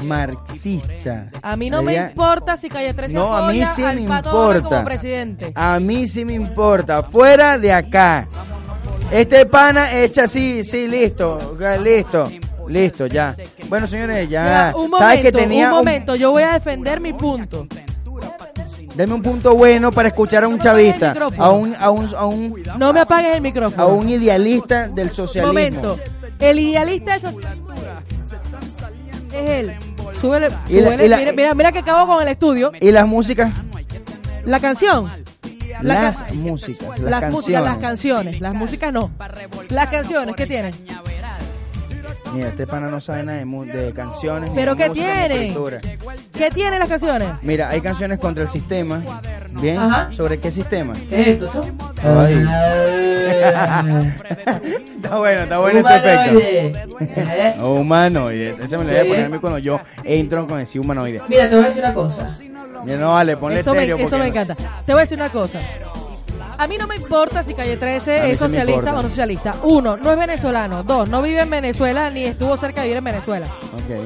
[0.04, 1.30] marxista.
[1.42, 4.08] A mí no me idea- importa si Calle 13 No, a mí sí al me
[4.08, 4.62] Pato importa.
[4.70, 5.52] como presidente.
[5.56, 7.04] A mí sí me importa.
[7.04, 8.28] Fuera de acá.
[9.12, 12.30] Este pana echa así, sí, listo, listo,
[12.68, 13.36] listo, ya.
[13.70, 14.44] Bueno, señores, ya.
[14.44, 17.68] Mira, un momento, ¿Sabes que tenía un un- momento, yo voy a defender mi punto.
[18.98, 22.64] Deme un punto bueno para escuchar a un chavista, a un, a un, a un,
[22.80, 23.88] No me apagues el a micrófono.
[23.90, 25.48] un idealista del socialismo.
[25.54, 26.00] momento.
[26.40, 27.74] El idealista del socialismo
[29.34, 29.74] es él.
[30.20, 31.06] Súbele, Y la- súbele.
[31.06, 32.72] y la- mira, mira, mira que acabo con el estudio.
[32.82, 33.54] ¿Y las músicas?
[34.46, 35.08] La canción.
[35.82, 37.32] La las ca- músicas, las, Las, canciones.
[37.34, 38.42] músicas, las canciones.
[38.42, 39.12] Las músicas no.
[39.70, 40.74] Las canciones, ¿qué tienen?
[42.34, 44.50] Mira, este pana no sabe nada de, mu- de canciones.
[44.52, 45.80] ni ¿Pero de qué música, ni escritura.
[46.34, 47.30] ¿Qué tienen las canciones?
[47.42, 49.02] Mira, hay canciones contra el sistema.
[49.62, 49.80] ¿Bien?
[49.80, 50.12] Ajá.
[50.12, 50.94] ¿Sobre qué sistema?
[51.10, 51.50] Esto,
[52.04, 52.46] Ay.
[54.98, 57.66] está bueno, está bueno ese efecto.
[57.68, 58.60] Humanoides.
[58.68, 59.10] Ese me lo voy a Sí.
[59.10, 61.22] poner a mí cuando yo entro con ese humanoide.
[61.28, 62.38] Mira, te voy a decir una cosa.
[62.86, 63.96] Mira, no vale, ponle Esto, me, serio.
[63.96, 64.56] esto porque me no- encanta.
[64.86, 65.60] Te voy a decir una cosa.
[66.60, 69.56] A mí no me importa si Calle 13 A mí es socialista o no socialista.
[69.64, 70.84] Uno, no es venezolano.
[70.84, 73.46] Dos, no vive en Venezuela ni estuvo cerca de vivir en Venezuela.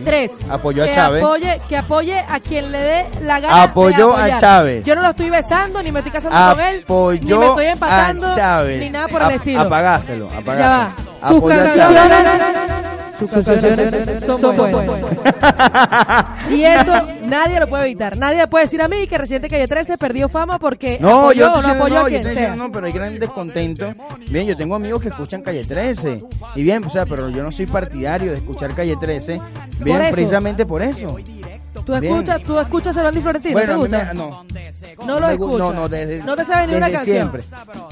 [0.05, 1.23] Tres, Apoyó a que Chávez.
[1.23, 3.55] Apoye, que apoye a quien le dé la gana.
[3.55, 4.37] de Apoyó a.
[4.37, 4.85] Chávez.
[4.85, 7.65] Yo no lo estoy besando, ni me estoy casando con él, ni Apoyó me estoy
[7.67, 8.79] empatando, a Chávez.
[8.81, 9.61] ni nada por el estilo.
[9.61, 10.69] Apagáselo, Ya apagáselo.
[10.69, 11.27] va.
[11.27, 12.27] Sus Apoyó a canciones, Chávez.
[12.27, 12.80] sus
[13.29, 14.85] canciones son buenas.
[16.49, 18.17] Y eso nadie lo puede evitar.
[18.17, 21.49] Nadie puede decir a mí que Residente Calle 13 perdió fama porque No, apoyó yo
[21.49, 22.31] no diciendo, apoyó no, a yo quien sea.
[22.31, 23.93] diciendo, no, pero hay gran descontento.
[24.29, 26.23] Bien, yo tengo amigos que escuchan Calle 13.
[26.55, 29.39] Y bien, o sea, pero yo no soy partidario de escuchar Calle 13.
[29.79, 31.15] Bien, Por precisamente por eso.
[31.85, 33.53] ¿Tú escuchas, tú escuchas a Randy Florentino?
[33.53, 34.05] Bueno, ¿Te gusta?
[34.05, 34.45] me- no.
[35.05, 35.57] No lo escuchas.
[35.57, 37.15] No, no, desde, No te sabes ni una canción.
[37.15, 37.43] siempre.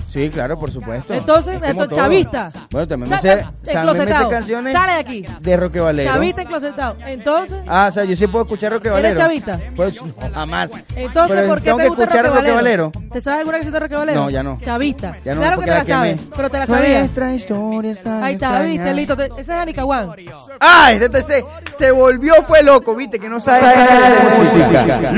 [0.09, 1.13] Sí, claro, por supuesto.
[1.13, 1.99] Entonces, Es como entonces, todo.
[1.99, 2.51] chavista.
[2.71, 4.29] Bueno, también me sé, también me sé enclosetado.
[4.29, 5.25] canciones Sale de aquí.
[5.39, 6.11] de Roque Valero.
[6.11, 6.95] Chavista enclosetado.
[7.05, 9.19] Entonces, Ah, o sea, yo sí puedo escuchar Roque ¿Eres Valero.
[9.19, 9.59] chavista?
[9.75, 10.71] Pues no, jamás.
[10.95, 12.91] entonces Pero ¿por qué tengo te que gusta escuchar Roque Valero.
[13.11, 14.21] ¿Te sabes alguna canción de Roque Valero?
[14.23, 14.57] No, ya no.
[14.61, 15.17] Chavista.
[15.25, 16.99] Ya no, claro que te la sabes, pero te la sabías.
[16.99, 19.13] Nuestra historia está Ahí está, viste, listo.
[19.19, 20.11] Ese es Anicahuán.
[20.59, 20.91] ¡Ah!
[20.93, 21.45] Este se,
[21.77, 25.13] se volvió, fue loco, viste, que no sabe nada de música.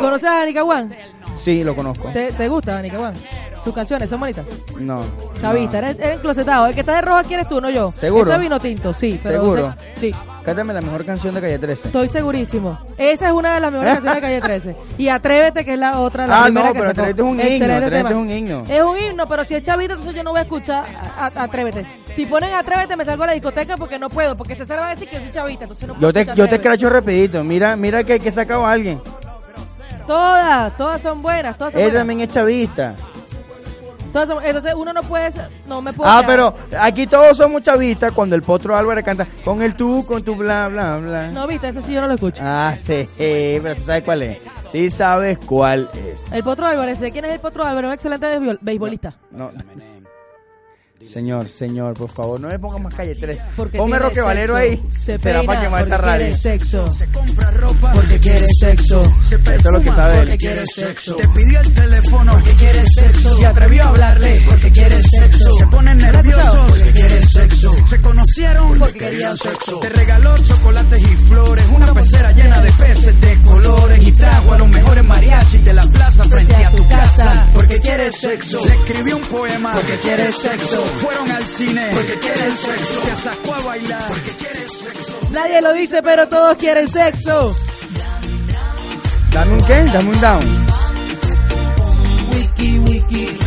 [0.00, 0.94] ¿Conoces a Anicahuán?
[1.36, 2.08] Sí, lo conozco.
[2.12, 3.14] ¿Te, te gusta Anicahuán?
[3.64, 4.44] Sus canciones son bonitas.
[4.78, 5.02] No.
[5.40, 5.86] Chavista, no.
[5.86, 6.66] eres, eres enclosetado.
[6.66, 7.92] El que está de rojo aquí eres tú, no yo.
[7.96, 8.28] ¿Seguro?
[8.30, 9.20] Ese vino tinto, sí.
[9.22, 9.74] Pero ¿Seguro?
[9.94, 11.86] se- sí, Cántame la mejor canción de Calle 13.
[11.86, 12.76] estoy segurísimo.
[12.98, 14.76] Esa es una de las mejores canciones de Calle 13.
[14.98, 16.90] Y Atrévete, que es la otra, la Ah, no, pero.
[16.90, 18.64] Atrévete es un himno, Atrévete es un himno.
[18.68, 20.84] Es un himno, pero si es chavita, entonces yo no voy a escuchar
[21.16, 21.86] a- a- Atrévete.
[22.16, 24.90] Si ponen Atrévete, me salgo a la discoteca porque no puedo, porque César va a
[24.90, 27.44] decir que yo soy chavita, entonces no puedo Yo te, yo te escracho rapidito.
[27.44, 29.00] Mira, mira que, que sacado a alguien.
[30.06, 32.00] Todas, todas son buenas, todas son Él buenas.
[32.00, 32.94] también es chavista.
[34.12, 36.26] Son- entonces uno no puede, ser- no me puedo Ah, quedar.
[36.70, 40.34] pero aquí todos somos chavistas cuando el Potro Álvarez canta con el tú, con tu
[40.36, 41.28] bla, bla, bla.
[41.32, 42.42] No, viste, ese sí yo no lo escucho.
[42.44, 44.38] Ah, sí, pero sí sabes cuál es.
[44.70, 46.32] Sí sabes cuál es.
[46.32, 47.88] El Potro Álvarez, ¿sé quién es el Potro Álvarez?
[47.88, 49.14] Un excelente beisbol- beisbolista.
[49.30, 49.50] No.
[51.06, 53.38] Señor, señor, por favor, no le pongas más calle 3.
[53.56, 54.90] Porque Ponme Roque Valero sexo, ahí.
[54.92, 56.24] Se Será para quemar esta porque radio.
[56.26, 56.90] quiere sexo.
[56.90, 59.04] Se compra ropa porque quiere sexo.
[59.20, 60.38] Se Eso es lo que sabe porque él.
[60.38, 61.16] quiere sexo.
[61.16, 63.36] Te pidió el teléfono porque quiere sexo.
[63.36, 65.50] Se atrevió a hablarle porque quiere sexo.
[65.58, 67.86] Se ponen nerviosos porque quiere sexo.
[67.86, 69.80] Se conocieron porque querían sexo.
[69.80, 71.64] Te regaló chocolates y flores.
[71.74, 74.06] Una pecera llena de peces de colores.
[74.06, 77.48] Y trajo a los mejores mariachis de la plaza frente a tu casa.
[77.52, 78.64] Porque quiere sexo.
[78.64, 80.84] Le escribió un poema porque quiere sexo.
[81.00, 83.00] Fueron al cine porque quieren sexo.
[83.00, 85.18] Te sacó a bailar porque quiere sexo.
[85.30, 87.56] Nadie lo dice, pero todos quieren sexo.
[89.30, 90.66] Dame un qué, dame un down.
[92.34, 93.38] Wiki, wiki.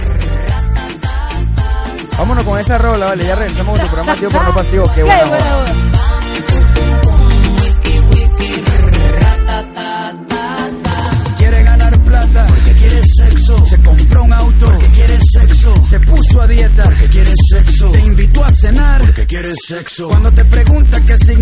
[2.17, 4.91] Vámonos con esa rola, vale, ya regresamos con tu programa activo pero no pasivo.
[4.95, 5.45] Qué buena buena.
[11.37, 13.65] Quiere ganar plata porque quiere sexo.
[13.65, 15.83] Se compró un auto porque quiere sexo.
[15.83, 17.91] Se puso a dieta porque quiere sexo.
[17.91, 20.07] Te invitó a cenar porque quiere sexo.
[20.07, 21.34] Cuando te pregunta qué signo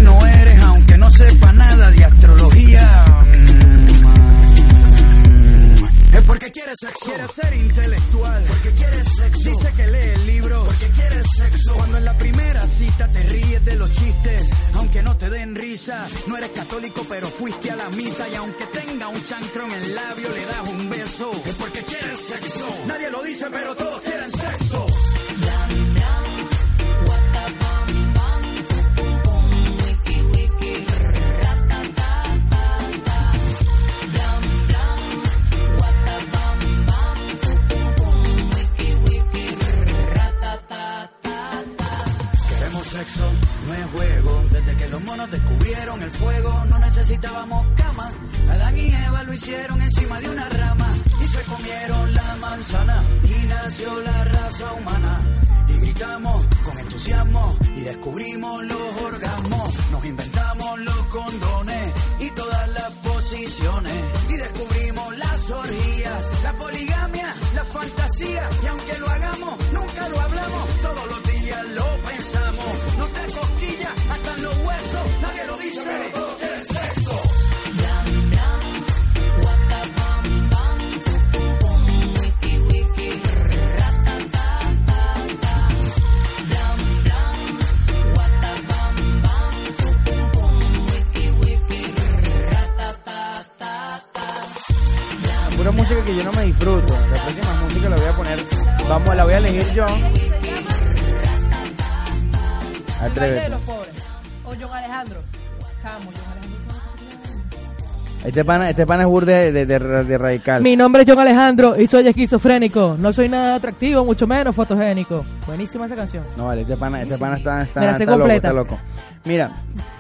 [108.24, 110.62] Este pana, este pana es burde de, de, de radical.
[110.64, 112.96] Mi nombre es John Alejandro y soy esquizofrénico.
[112.98, 115.26] No soy nada atractivo, mucho menos fotogénico.
[115.46, 116.24] Buenísima esa canción.
[116.38, 118.80] No, vale, este pana, este pana está, está, loco, está loco.
[119.26, 119.52] Mira,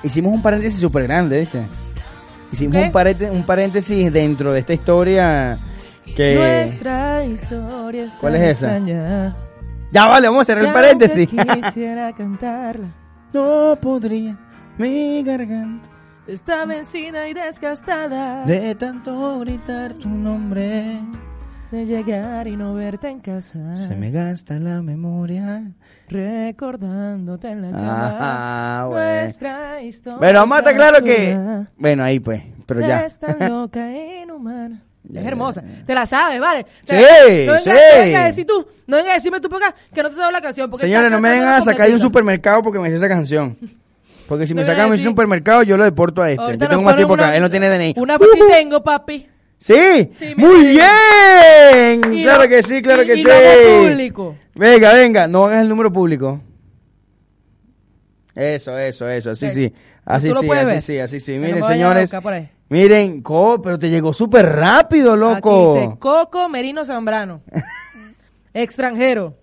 [0.03, 1.65] hicimos un paréntesis súper grande, ¿viste?
[2.53, 2.83] Hicimos ¿Qué?
[2.83, 5.59] un, paréntesis, un paréntesis dentro de esta historia
[6.15, 6.35] que...
[6.35, 8.77] Nuestra historia está ¿Cuál es esa?
[8.77, 9.35] extraña.
[9.91, 11.27] Ya vale, vamos a cerrar el paréntesis.
[11.27, 12.87] quisiera cantarla.
[13.33, 14.37] no podría
[14.77, 15.92] mi garganta
[16.27, 20.97] Está vencida y desgastada de tanto gritar tu nombre.
[21.71, 23.75] de llegar y no verte en casa.
[23.75, 25.63] Se me gasta la memoria.
[26.07, 28.17] Recordándote en la cama.
[28.19, 28.87] Ah.
[28.89, 30.17] Nuestra historia.
[30.19, 31.37] Bueno, vamos a estar claro que...
[31.75, 33.05] Bueno, ahí pues, pero ya.
[33.05, 34.81] Es tan loca e inhumana.
[35.13, 35.61] Es hermosa.
[35.85, 36.65] Te la sabes, ¿vale?
[36.85, 37.69] Te Sí, la- no vengas, sí.
[37.69, 40.15] No vengas a decir tú, no vengas a decirme tú por acá que no te
[40.15, 40.69] sabes la canción.
[40.69, 43.57] porque Señores, no me vengan a sacar de un supermercado porque me hice esa canción.
[44.27, 46.41] Porque si me sacan de un supermercado, yo lo deporto a este.
[46.43, 47.35] Ahorita Yo tengo nos más ponen tiempo una- acá.
[47.35, 47.93] Él no tiene DNI.
[47.97, 48.25] Una Ujú.
[48.49, 49.27] tengo, papi.
[49.57, 50.11] ¿Sí?
[50.15, 52.01] Sí, Muy bien.
[52.13, 53.23] Y claro lo- que sí, claro y- que y sí.
[53.23, 54.35] lo público.
[54.55, 56.41] Venga, venga, no hagas el número público.
[58.35, 59.55] Eso, eso, eso, así Sí.
[59.67, 59.73] sí.
[60.05, 60.81] Así ¿Tú lo sí, puedes así ver?
[60.81, 61.31] sí, así sí.
[61.33, 62.03] Que no Miren, me a señores.
[62.03, 62.49] buscar por ahí.
[62.69, 65.75] Miren, co, pero te llegó súper rápido, loco.
[65.75, 67.41] Dice Coco Merino Zambrano.
[68.53, 69.37] Extranjero.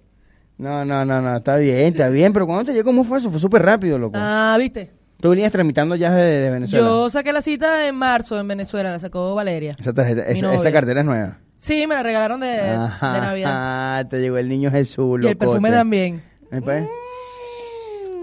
[0.61, 3.31] No, no, no, no, está bien, está bien, pero cuando te llegó, ¿cómo fue eso?
[3.31, 4.19] Fue súper rápido, loco.
[4.19, 4.91] Ah, ¿viste?
[5.19, 6.87] Tú venías tramitando ya de, de Venezuela.
[6.87, 9.75] Yo saqué la cita en marzo en Venezuela, la sacó Valeria.
[9.81, 11.39] Esa, tarjeta, esa, cartera es nueva.
[11.57, 13.51] Sí, me la regalaron de, de Navidad.
[13.51, 16.23] Ah, te llegó el niño Jesús, Y el perfume también.
[16.51, 16.87] Ahí, pues.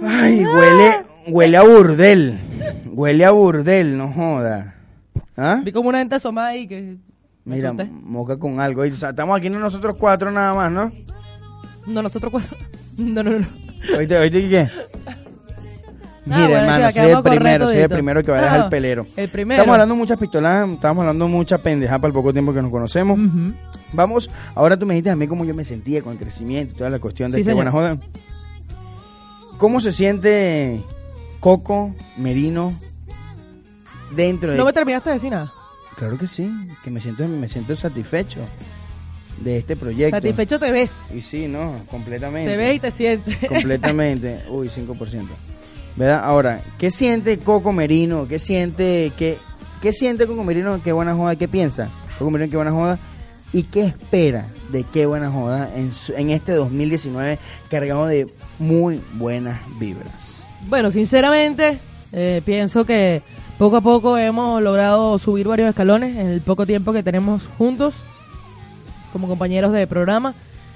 [0.04, 0.92] Ay, huele,
[1.30, 2.40] huele a burdel.
[2.86, 4.76] Huele a burdel, no joda.
[5.36, 5.60] ¿Ah?
[5.64, 6.98] Vi como una gente asomada ahí que...
[7.46, 8.86] Mira, moca con algo.
[8.86, 10.92] Y, o sea, estamos aquí no nosotros cuatro nada más, ¿no?
[11.88, 12.56] No, nosotros cuatro.
[12.98, 13.46] No, no, no.
[13.96, 14.70] Oíste, oíste, ¿qué?
[16.26, 18.64] Mira, Ah, bueno, hermano, soy el primero, soy el primero que va a dejar Ah,
[18.64, 19.06] el pelero.
[19.16, 19.62] el primero.
[19.62, 23.18] Estamos hablando muchas pistolas, estamos hablando mucha pendeja para el poco tiempo que nos conocemos.
[23.20, 23.54] Ujú.
[23.94, 26.78] Vamos, ahora tú me dijiste a mí cómo yo me sentía con el crecimiento y
[26.78, 27.98] toda la cuestión de Sí, que buena joda.
[29.58, 30.82] ¿Cómo se siente
[31.40, 32.74] Coco Merino
[34.16, 35.54] dentro de No me terminaste de decir nada.
[35.96, 36.52] Claro que sí,
[36.84, 38.40] que me siento me siento satisfecho
[39.40, 40.16] de este proyecto.
[40.18, 41.14] Satisfecho te ves.
[41.16, 42.52] Y sí, no, completamente.
[42.52, 43.38] Te ves y te sientes.
[43.48, 44.40] Completamente.
[44.50, 45.24] Uy, 5%.
[45.96, 46.22] ¿Verdad?
[46.24, 48.28] Ahora, ¿qué siente Coco Merino?
[48.28, 49.38] ¿Qué siente qué,
[49.82, 50.82] qué siente Coco Merino?
[50.84, 51.36] ¿Qué buena joda?
[51.36, 51.90] ¿Qué piensa?
[52.20, 53.00] Coco Merino, ¿qué buena joda?
[53.54, 58.28] ¿Y qué espera de qué buena joda en, su- en este 2019 cargado de
[58.60, 60.48] muy buenas vibras?
[60.68, 61.80] Bueno, sinceramente,
[62.12, 63.22] eh, pienso que
[63.58, 68.04] poco a poco hemos logrado subir varios escalones en el poco tiempo que tenemos juntos
[69.14, 70.34] como compañeros de programa.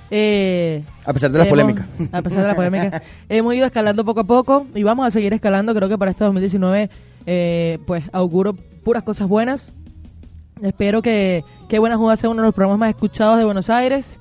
[0.09, 1.85] Eh, A pesar de las hemos- polémicas.
[2.11, 3.01] A pesar de la polémica.
[3.29, 5.73] hemos ido escalando poco a poco y vamos a seguir escalando.
[5.73, 6.89] Creo que para este 2019,
[7.25, 8.53] eh, pues auguro
[8.83, 9.71] puras cosas buenas.
[10.61, 14.19] Espero que Qué Buena Joda sea uno de los programas más escuchados de Buenos Aires,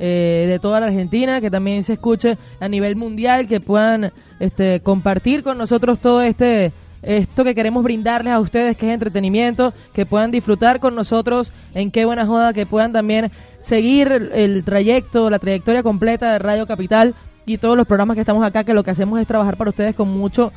[0.00, 4.80] eh, de toda la Argentina, que también se escuche a nivel mundial, que puedan este,
[4.80, 10.06] compartir con nosotros todo este esto que queremos brindarles a ustedes, que es entretenimiento, que
[10.06, 13.30] puedan disfrutar con nosotros en Qué Buena Joda, que puedan también
[13.60, 17.14] seguir el, trayecto, la trayectoria completa de Radio Capital
[17.46, 19.94] y todos los programas que estamos acá, que lo que hacemos es trabajar para ustedes
[19.94, 20.52] con mucho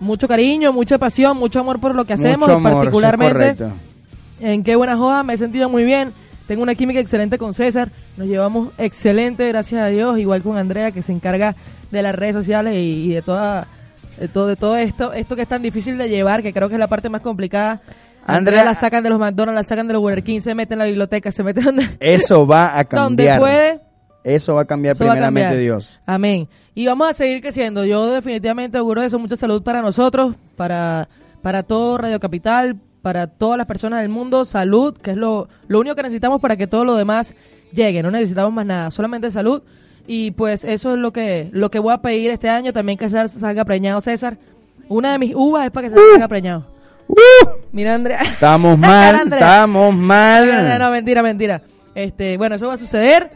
[0.00, 3.56] mucho cariño, mucha pasión, mucho amor por lo que hacemos, amor, particularmente
[4.40, 6.12] en qué buena joda, me he sentido muy bien.
[6.46, 7.90] Tengo una química excelente con César.
[8.16, 10.18] Nos llevamos excelente, gracias a Dios.
[10.18, 11.54] Igual con Andrea, que se encarga
[11.90, 13.66] de las redes sociales y, y de toda
[14.20, 16.74] de todo, de todo esto, esto que es tan difícil de llevar, que creo que
[16.74, 17.80] es la parte más complicada.
[18.26, 20.74] Andrea- Andrea la sacan de los McDonald's, la sacan de los Burger King, se mete
[20.74, 23.40] en la biblioteca, se mete donde, Eso va a donde cambiar.
[23.40, 23.80] puede.
[24.24, 25.62] Eso va a cambiar Eso va a primeramente cambiar.
[25.62, 26.00] Dios.
[26.04, 26.48] Amén.
[26.74, 27.84] Y vamos a seguir creciendo.
[27.84, 31.08] Yo definitivamente auguro eso, mucha salud para nosotros, para,
[31.40, 35.80] para todo Radio Capital, para todas las personas del mundo, salud, que es lo, lo
[35.80, 37.34] único que necesitamos para que todo lo demás
[37.72, 38.02] llegue.
[38.02, 39.62] No necesitamos más nada, solamente salud.
[40.10, 43.04] Y pues eso es lo que, lo que voy a pedir este año, también que
[43.10, 44.38] César salga preñado César.
[44.88, 46.66] Una de mis uvas es para que César salga preñado.
[47.72, 48.22] Mira, Andrea.
[48.22, 49.38] Estamos mal, Andrea.
[49.38, 50.64] estamos mal.
[50.66, 51.60] No, no, mentira, mentira.
[51.94, 53.30] Este, bueno, eso va a suceder.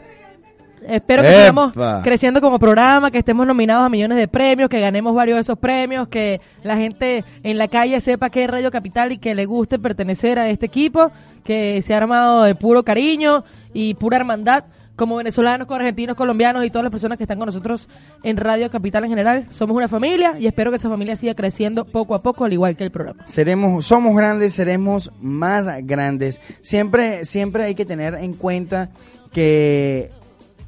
[0.87, 5.13] Espero que sigamos creciendo como programa, que estemos nominados a millones de premios, que ganemos
[5.13, 9.11] varios de esos premios, que la gente en la calle sepa que es Radio Capital
[9.11, 11.11] y que le guste pertenecer a este equipo,
[11.45, 14.65] que se ha armado de puro cariño y pura hermandad
[14.95, 17.87] como venezolanos, con argentinos, colombianos y todas las personas que están con nosotros
[18.23, 19.47] en Radio Capital en general.
[19.49, 22.75] Somos una familia y espero que esa familia siga creciendo poco a poco, al igual
[22.75, 23.27] que el programa.
[23.27, 26.41] Seremos, somos grandes, seremos más grandes.
[26.61, 28.89] Siempre, siempre hay que tener en cuenta
[29.31, 30.11] que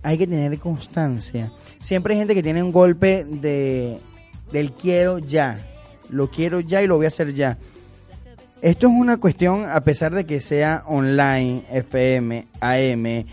[0.02, 1.52] hay que tener constancia.
[1.80, 4.00] Siempre hay gente que tiene un golpe de
[4.52, 5.60] del quiero ya.
[6.10, 7.58] Lo quiero ya y lo voy a hacer ya.
[8.62, 13.26] esto es una cuestión, a pesar de que sea online, FM, AM,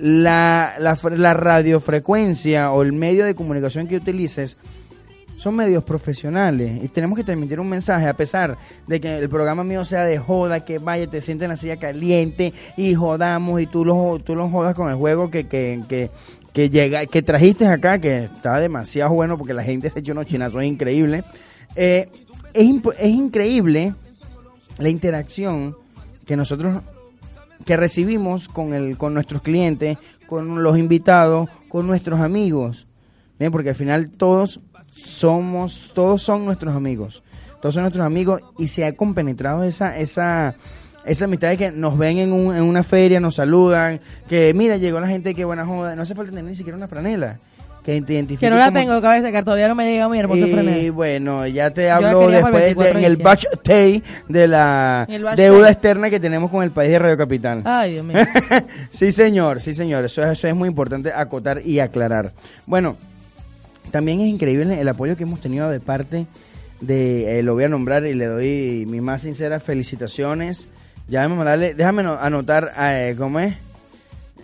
[0.00, 4.56] la, la, radiofrecuencia o el medio de comunicación que utilices
[5.36, 9.64] son medios profesionales y tenemos que transmitir un mensaje a pesar de que el programa
[9.64, 13.66] mío sea de joda, que vaya, te sientes en la silla caliente y jodamos y
[13.66, 16.10] tú lo, tú jodas con el juego que, que, que,
[16.52, 20.26] que, llega, que trajiste acá, que está demasiado bueno porque la gente se hecho unos
[20.26, 21.24] chinazos increíbles.
[21.76, 22.08] Eh,
[22.52, 22.68] es,
[22.98, 23.94] es increíble
[24.78, 25.76] la interacción
[26.26, 26.80] que nosotros
[27.64, 32.86] que recibimos con el con nuestros clientes, con los invitados, con nuestros amigos.
[33.38, 34.60] Bien, porque al final todos
[34.94, 37.22] somos, todos son nuestros amigos.
[37.60, 40.54] Todos son nuestros amigos y se ha compenetrado esa, esa,
[41.04, 44.76] esa amistad de que nos ven en, un, en una feria, nos saludan, que mira,
[44.76, 45.96] llegó la gente, que buena joda.
[45.96, 47.38] No hace falta tener ni siquiera una franela.
[47.84, 50.18] Que, te identifique Que no la como- tengo, cabeza, que todavía no me llega mi
[50.18, 54.48] hermoso y bueno, ya te hablo después 24 de- de en el batch day de
[54.48, 55.06] la
[55.36, 55.72] deuda day.
[55.72, 57.60] externa que tenemos con el país de Radio Capital.
[57.66, 58.16] Ay, Dios mío.
[58.90, 60.06] sí, señor, sí, señor.
[60.06, 62.32] Eso, es- eso es muy importante acotar y aclarar.
[62.64, 62.96] Bueno,
[63.90, 66.24] también es increíble el apoyo que hemos tenido de parte
[66.80, 70.68] de, eh, lo voy a nombrar y le doy mis más sinceras felicitaciones.
[71.06, 73.54] Ya déjame mandarle, déjame no- anotar, eh, ¿cómo es?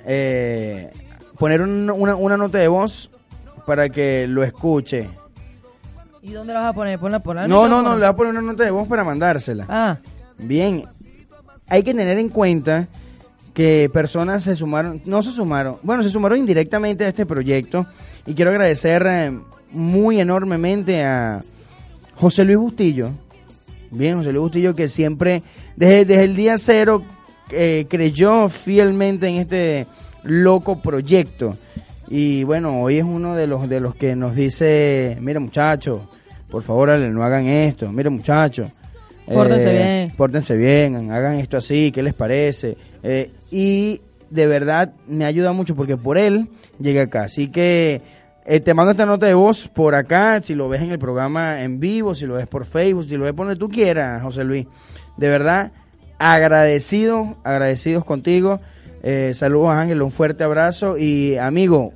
[0.06, 0.90] Eh,
[1.38, 3.10] poner un- una, una nota de voz
[3.66, 5.08] para que lo escuche.
[6.22, 6.98] ¿Y dónde la vas a poner?
[6.98, 9.04] Ponla, ponla al No, no, no, le voy a poner una nota de voz para
[9.04, 9.64] mandársela.
[9.68, 9.98] Ah,
[10.42, 10.84] Bien,
[11.68, 12.88] hay que tener en cuenta
[13.54, 17.86] que personas se sumaron, no se sumaron, bueno, se sumaron indirectamente a este proyecto
[18.26, 19.38] y quiero agradecer eh,
[19.70, 21.42] muy enormemente a
[22.16, 23.10] José Luis Bustillo,
[23.90, 25.42] bien, José Luis Bustillo que siempre,
[25.76, 27.02] desde, desde el día cero,
[27.50, 29.86] eh, creyó fielmente en este
[30.22, 31.56] loco proyecto
[32.10, 36.00] y bueno, hoy es uno de los, de los que nos dice, mira muchachos,
[36.50, 38.68] por favor, Ale, no hagan esto, mira muchachos.
[39.26, 39.86] Pórtense bien.
[39.86, 42.76] Eh, Pórtense bien, hagan esto así, ¿qué les parece?
[43.04, 46.48] Eh, y de verdad me ayuda mucho porque por él
[46.80, 47.22] llegué acá.
[47.22, 48.02] Así que
[48.44, 51.62] eh, te mando esta nota de voz por acá, si lo ves en el programa
[51.62, 54.42] en vivo, si lo ves por Facebook, si lo ves por donde tú quieras, José
[54.42, 54.66] Luis.
[55.16, 55.70] De verdad,
[56.18, 58.60] agradecido, agradecidos contigo.
[59.02, 61.92] Eh, saludos Ángel, un fuerte abrazo y amigo,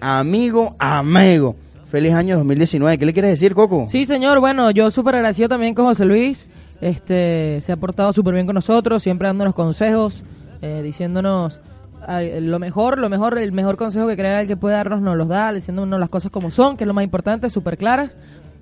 [0.00, 1.56] amigo, amigo.
[1.86, 2.96] Feliz año 2019.
[2.98, 3.86] ¿Qué le quieres decir, Coco?
[3.88, 4.40] sí, señor.
[4.40, 6.48] Bueno, yo súper agradecido también con José Luis.
[6.80, 10.24] Este, se ha portado súper bien con nosotros, siempre dándonos consejos,
[10.62, 11.60] eh, diciéndonos
[12.08, 15.28] lo mejor, lo mejor, el mejor consejo que crea el que puede darnos nos los
[15.28, 18.16] da, diciéndonos las cosas como son, que es lo más importante, súper claras.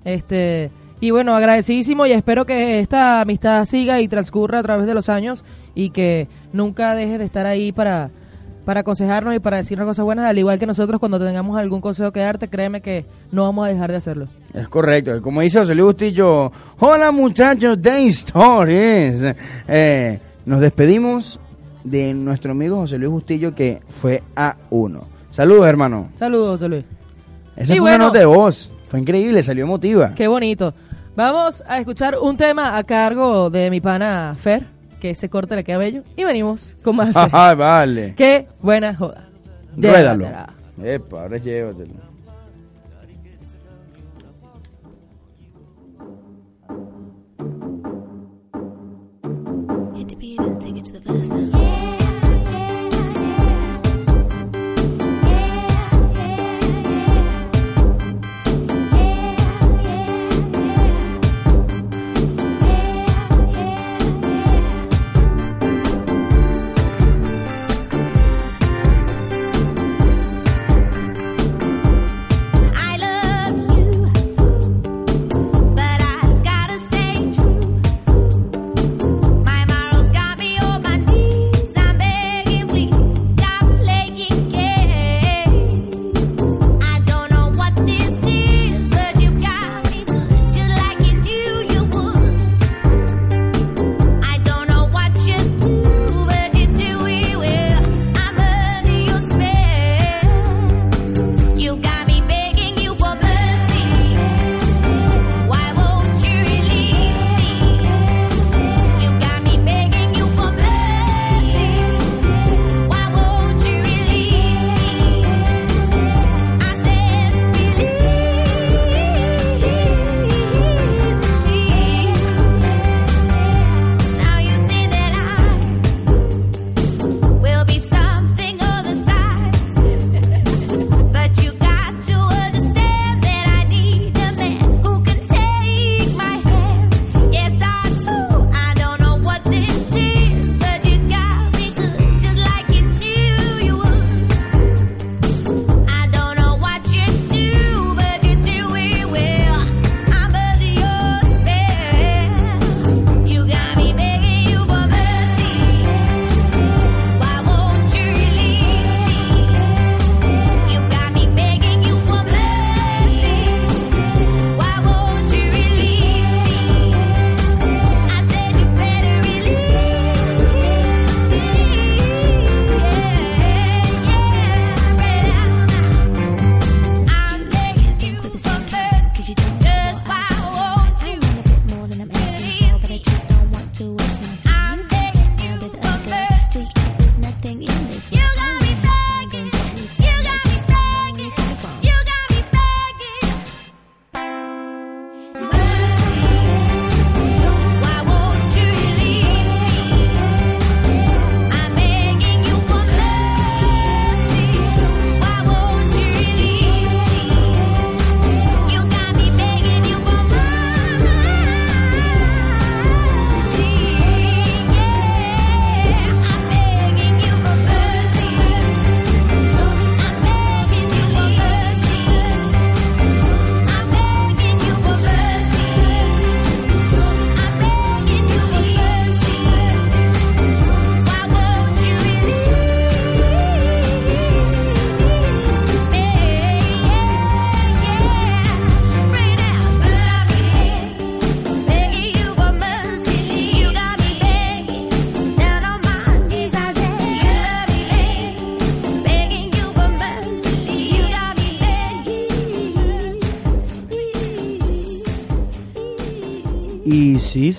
[0.05, 0.69] Este,
[0.99, 5.09] y bueno, agradecidísimo y espero que esta amistad siga y transcurra a través de los
[5.09, 5.43] años
[5.75, 8.09] y que nunca deje de estar ahí para,
[8.65, 12.11] para aconsejarnos y para decirnos cosas buenas, al igual que nosotros cuando tengamos algún consejo
[12.11, 14.27] que darte, créeme que no vamos a dejar de hacerlo.
[14.53, 15.21] Es correcto.
[15.21, 19.25] Como dice José Luis Bustillo, hola muchachos de Stories.
[19.67, 21.39] Eh, nos despedimos
[21.83, 25.05] de nuestro amigo José Luis Bustillo que fue a uno.
[25.31, 26.09] Saludos, hermano.
[26.15, 26.85] Saludos, José Luis.
[27.55, 28.69] Esa Y fue una nota de voz.
[28.85, 30.13] Fue increíble, salió emotiva.
[30.15, 30.73] Qué bonito.
[31.15, 34.63] Vamos a escuchar un tema a cargo de mi pana Fer,
[35.01, 37.15] que se corte le queda bello, y venimos con más.
[37.33, 38.13] Ah, vale.
[38.15, 39.27] Qué buena joda.
[39.75, 40.27] Ruédalo.
[40.81, 42.11] Epa, ahora llévatelo.
[50.59, 50.99] Take it to the
[51.29, 51.60] now.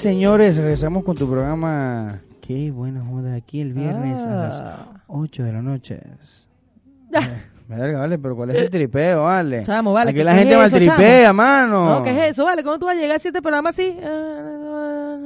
[0.03, 2.21] Señores, regresamos con tu programa.
[2.41, 4.87] Qué buena joda aquí el viernes a las Ah.
[5.07, 6.01] 8 de la noche.
[7.13, 7.19] Eh,
[7.69, 9.63] Verga, vale, pero ¿cuál es el tripeo, vale?
[9.63, 11.89] Chamo, vale, Aquí ¿qué- la gente es eso, maltripea, mano.
[11.99, 12.45] No, ¿qué es eso?
[12.45, 13.97] Vale, ¿cómo tú vas a llegar a este programa así?
[14.05, 15.17] Ah,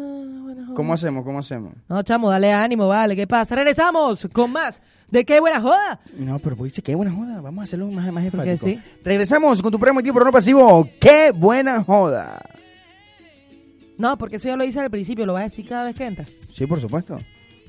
[0.75, 1.25] ¿Cómo hacemos?
[1.25, 1.73] ¿Cómo hacemos?
[1.89, 3.17] No, chamo, dale ánimo, vale.
[3.17, 3.55] ¿Qué pasa?
[3.55, 5.99] Regresamos con más de qué buena joda.
[6.19, 7.41] No, pero pues dice, qué buena joda.
[7.41, 8.59] Vamos a hacerlo más, más enfático.
[8.67, 8.79] sí.
[9.03, 10.87] Regresamos con tu programa Equipo No Pasivo.
[11.01, 12.39] ¡Qué buena joda!
[13.99, 16.07] No, porque eso ya lo hice al principio, lo vas a decir cada vez que
[16.07, 16.29] entras.
[16.51, 17.19] Sí, por supuesto.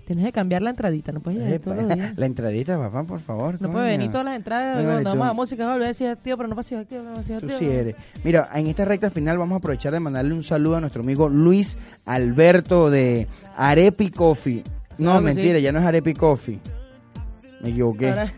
[0.05, 2.13] Tienes que cambiar la entradita, no puedes Epa, todos los días.
[2.17, 3.53] la entradita, papá, por favor.
[3.55, 3.71] No coño.
[3.73, 6.37] puede venir todas las entradas, cuando vale, vamos tú- a música, voy a decir activo,
[6.37, 7.71] pero no pasivo, activo, no pasivo, Eso activo.
[7.71, 7.95] eres.
[8.23, 11.27] Mira, en esta recta final vamos a aprovechar de mandarle un saludo a nuestro amigo
[11.27, 14.63] Luis Alberto de Arepi Coffee.
[14.97, 15.61] No, Claro mentira, sí.
[15.63, 16.59] ya no es Arepi Coffee.
[17.61, 18.09] Me equivoqué.
[18.09, 18.33] Ahora-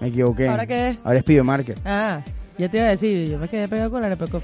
[0.00, 0.48] Me equivoqué.
[0.48, 0.98] ¿Ahora qué es?
[1.02, 1.80] Ahora es Pibe Market.
[1.84, 2.20] Ah,
[2.56, 4.40] ya te iba a decir, yo me quedé pegado con de coffee.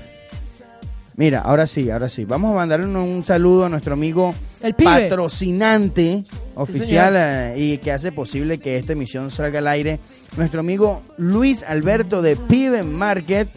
[1.16, 2.24] Mira, ahora sí, ahora sí.
[2.24, 5.08] Vamos a mandarle un, un saludo a nuestro amigo El pibe.
[5.08, 6.24] patrocinante
[6.56, 10.00] oficial eh, y que hace posible que esta emisión salga al aire.
[10.36, 13.48] Nuestro amigo Luis Alberto de Pibe Market.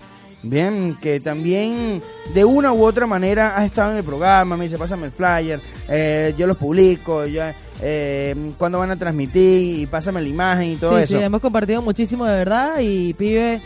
[0.44, 2.02] Bien, que también
[2.36, 5.60] de una u otra manera ha estado en el programa, me dice, pásame el flyer,
[5.90, 7.42] eh, yo los publico, yo,
[7.82, 11.18] eh, cuándo van a transmitir y pásame la imagen y todo sí, eso.
[11.18, 13.60] sí, hemos compartido muchísimo de verdad y pibe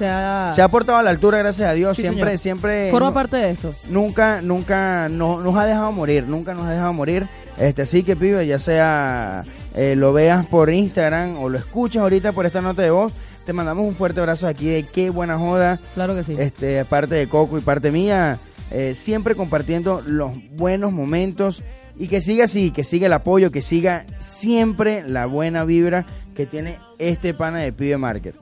[0.00, 0.52] se ha...
[0.54, 2.38] Se ha portado a la altura, gracias a Dios, Sí, siempre, señor.
[2.38, 2.90] siempre...
[2.90, 3.72] Forma no- parte de esto.
[3.90, 7.26] nunca, nunca no- nos ha dejado morir, nunca nos ha dejado morir.
[7.58, 9.44] Este, así que pibe, ya sea
[9.76, 13.12] eh, lo veas por Instagram o lo escuchas ahorita por esta nota de voz,
[13.46, 16.34] te mandamos un fuerte abrazo aquí de qué buena joda, Claro que sí.
[16.38, 18.38] este, parte de Coco y parte mía,
[18.70, 21.62] eh, siempre compartiendo los buenos momentos
[21.98, 26.46] y que siga así, que siga el apoyo, que siga siempre la buena vibra que
[26.46, 28.34] tiene este pana de Pibe Market.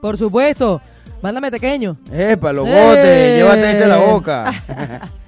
[0.00, 0.80] Por supuesto.
[1.22, 1.96] Mándame pequeño.
[2.12, 2.70] Epa, los ¡Eh!
[2.70, 4.52] botes, llévate este a la boca.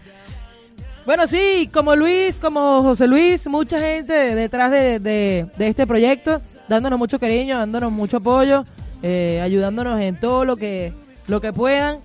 [1.06, 6.40] Bueno, sí, como Luis, como José Luis, mucha gente detrás de, de- de este proyecto,
[6.68, 8.64] dándonos mucho cariño, dándonos mucho apoyo,
[9.02, 10.92] eh, ayudándonos en todo lo que
[11.26, 11.98] lo que puedan,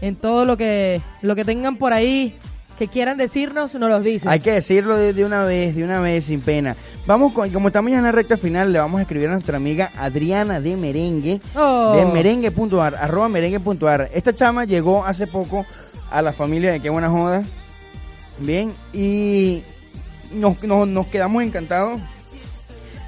[0.00, 2.34] en todo lo que lo que tengan por ahí
[2.76, 4.28] que quieran decirnos, nos los dicen.
[4.30, 6.76] Hay que decirlo de, de una vez, de una vez, sin pena.
[7.06, 9.56] Vamos, con, como estamos ya en la recta final, le vamos a escribir a nuestra
[9.56, 11.94] amiga Adriana de Merengue, Oh.
[11.96, 14.10] de merengue.ar, arroba merengue.ar.
[14.12, 15.64] Esta chama llegó hace poco
[16.10, 17.42] a la familia de Qué Buena Joda,
[18.38, 19.62] bien, y
[20.32, 22.00] nos, nos, nos quedamos encantados.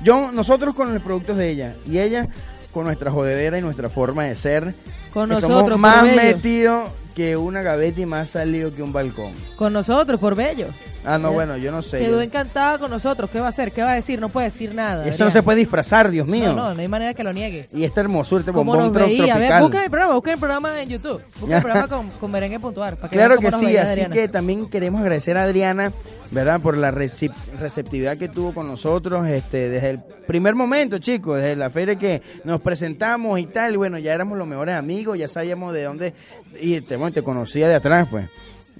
[0.02, 2.28] Yo, nosotros con los productos de ella, y ella
[2.72, 4.74] con nuestra jodedera y nuestra forma de ser.
[5.12, 9.32] Con nosotros, somos más metidos que una gaveta y más salido que un balcón.
[9.56, 10.70] Con nosotros, por bellos.
[11.04, 11.98] Ah, no, bueno, yo no sé.
[11.98, 13.28] Quedó encantada con nosotros.
[13.28, 13.72] ¿Qué va a hacer?
[13.72, 14.20] ¿Qué va a decir?
[14.20, 15.04] No puede decir nada.
[15.04, 16.50] Eso no se puede disfrazar, Dios mío.
[16.50, 17.66] No, no, no hay manera que lo niegue.
[17.72, 19.34] Y esta hermosura, este bombón nos veía.
[19.34, 19.62] Tropical.
[19.62, 21.20] busca el programa, busca el programa en YouTube.
[21.40, 22.60] Busca el programa con, con merengue.
[22.60, 24.14] Para que Claro que sí, así Adriana.
[24.14, 25.92] que también queremos agradecer a Adriana,
[26.30, 26.60] ¿verdad?
[26.60, 31.56] Por la recep- receptividad que tuvo con nosotros este desde el primer momento, chicos, desde
[31.56, 35.28] la feria que nos presentamos y tal, y bueno, ya éramos los mejores amigos, ya
[35.28, 36.14] sabíamos de dónde,
[36.60, 38.28] y te, bueno, te conocía de atrás, pues.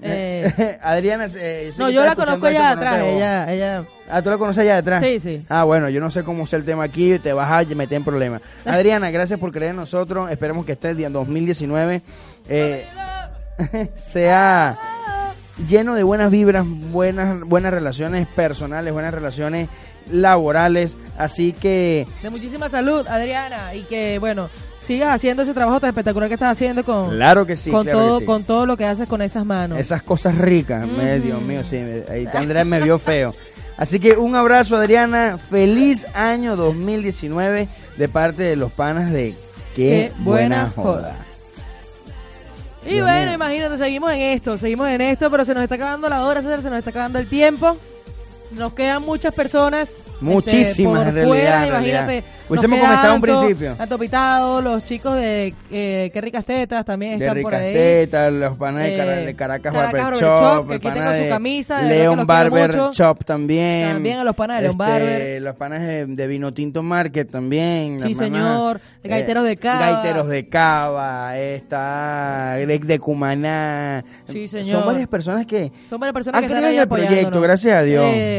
[0.01, 3.01] Eh, Adriana, eh, no, yo la conozco allá no atrás.
[3.03, 3.85] Ella, ella.
[4.09, 5.03] Ah, ¿tú la conoces allá detrás?
[5.03, 5.39] Sí, sí.
[5.49, 8.03] Ah, bueno, yo no sé cómo es el tema aquí, te vas a meter en
[8.05, 8.41] problemas.
[8.65, 10.31] Adriana, gracias por creer en nosotros.
[10.31, 12.01] Esperemos que este día 2019
[12.47, 12.85] eh,
[13.97, 14.77] sea
[15.67, 19.67] lleno de buenas vibras, buenas, buenas relaciones personales, buenas relaciones
[20.11, 20.97] laborales.
[21.17, 23.73] Así que De muchísima salud, Adriana.
[23.75, 24.49] Y que, bueno,
[24.79, 27.99] sigas haciendo ese trabajo tan espectacular que estás haciendo con, claro que sí, con, claro
[27.99, 28.25] que todo, sí.
[28.25, 29.79] con todo lo que haces con esas manos.
[29.79, 31.25] Esas cosas ricas, me- Ujú.
[31.25, 31.77] Dios mío, sí,
[32.09, 33.33] ahí Andrés me vio feo.
[33.77, 39.33] Así que un abrazo Adriana, feliz año 2019 de parte de los panas de
[39.75, 41.15] Qué, Qué buena buena joda.
[42.89, 43.35] Y Dios bueno, mío.
[43.35, 46.61] imagínate, seguimos en esto, seguimos en esto, pero se nos está acabando la hora, César,
[46.63, 47.77] se nos está acabando el tiempo.
[48.51, 50.05] Nos quedan muchas personas.
[50.21, 52.03] Muchísimas, este, por en realidad, fuera, realidad.
[52.03, 52.23] imagínate.
[52.49, 53.75] Hubiésemos comenzado un principio.
[53.77, 57.73] Anto Pitado, los chicos de eh, Qué Ricas Tetas también De están por Ricas ahí.
[57.73, 61.11] Tetas, los panas de, Eh, Cara- de Caracas, Caracas Barber Shop, que el aquí tengo
[61.13, 62.71] su de camisa, de quiero Barber.
[62.91, 63.89] Shop también.
[63.93, 65.41] También a los panas de Leon Barber.
[65.43, 68.01] Los panas de, de Vino Tinto Market también.
[68.01, 68.81] Sí, señor.
[69.03, 69.91] De Gaiteros de Cava.
[69.91, 74.03] Gaiteros de Cava, está de, de Cumaná.
[74.27, 74.79] Sí, señor.
[74.79, 77.75] Son varias personas que Son varias personas Han que están creído en el proyecto, gracias
[77.75, 78.03] a Dios.
[78.07, 78.38] Eh,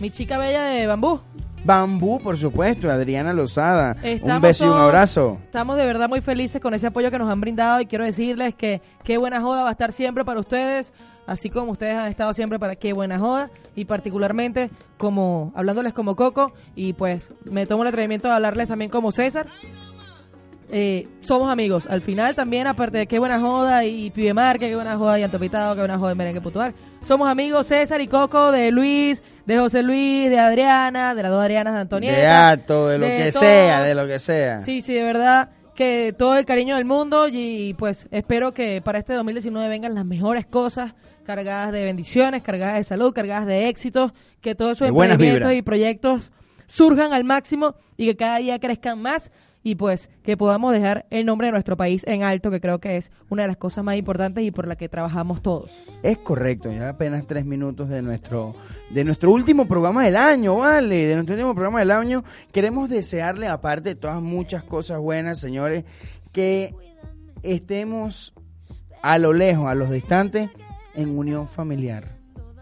[0.00, 1.20] mi chica bella de bambú.
[1.64, 3.96] Bambú, por supuesto, Adriana Lozada.
[4.22, 5.38] un beso y un abrazo.
[5.44, 8.54] Estamos de verdad muy felices con ese apoyo que nos han brindado y quiero decirles
[8.54, 10.92] que qué buena joda va a estar siempre para ustedes,
[11.26, 14.68] así como ustedes han estado siempre para qué buena joda y particularmente
[14.98, 19.46] como hablándoles como Coco y pues me tomo el atrevimiento de hablarles también como César.
[20.70, 21.86] eh, somos amigos.
[21.88, 25.22] Al final también, aparte de qué buena joda y Pibe Marque, qué buena joda y
[25.22, 26.74] Antopitado, qué buena joda y Merengue Putuar.
[27.04, 31.42] Somos amigos César y Coco, de Luis, de José Luis, de Adriana, de las dos
[31.42, 32.16] Adrianas de Antonieta.
[32.16, 33.44] De acto, de lo que todos.
[33.44, 34.58] sea, de lo que sea.
[34.60, 38.98] Sí, sí, de verdad que todo el cariño del mundo y pues espero que para
[39.00, 40.94] este 2019 vengan las mejores cosas
[41.26, 46.32] cargadas de bendiciones, cargadas de salud, cargadas de éxitos, que todos esos emprendimientos y proyectos
[46.66, 49.30] surjan al máximo y que cada día crezcan más
[49.64, 52.98] y pues que podamos dejar el nombre de nuestro país en alto, que creo que
[52.98, 55.72] es una de las cosas más importantes y por la que trabajamos todos.
[56.02, 58.54] Es correcto, ya apenas tres minutos de nuestro,
[58.90, 61.06] de nuestro último programa del año, ¿vale?
[61.06, 62.24] De nuestro último programa del año.
[62.52, 65.84] Queremos desearle, aparte de todas muchas cosas buenas, señores,
[66.30, 66.74] que
[67.42, 68.34] estemos
[69.02, 70.50] a lo lejos, a los distantes,
[70.94, 72.18] en unión familiar.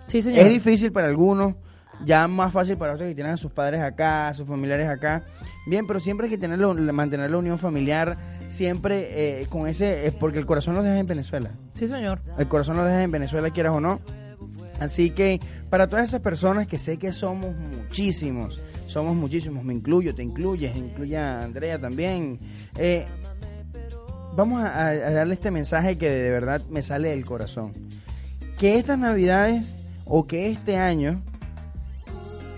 [0.07, 0.41] Sí, señor.
[0.41, 1.57] Es difícil para algunos,
[2.05, 5.25] ya más fácil para otros que tienen a sus padres acá, a sus familiares acá.
[5.67, 8.17] Bien, pero siempre hay que tenerlo, mantener la unión familiar,
[8.49, 11.51] siempre eh, con ese, es porque el corazón lo deja en Venezuela.
[11.75, 12.21] Sí, señor.
[12.39, 14.01] El corazón lo dejas en Venezuela, quieras o no.
[14.81, 15.39] Así que
[15.71, 20.77] para todas esas personas que sé que somos muchísimos, somos muchísimos, me incluyo, te incluyes,
[20.77, 22.41] incluye a Andrea también.
[22.77, 23.07] eh,
[24.35, 27.73] vamos a, a darle este mensaje que de verdad me sale del corazón.
[28.59, 31.23] Que estas navidades o que este año,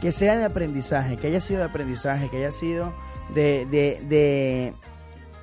[0.05, 2.93] que sea de aprendizaje, que haya sido de aprendizaje, que haya sido
[3.33, 4.75] de, de, de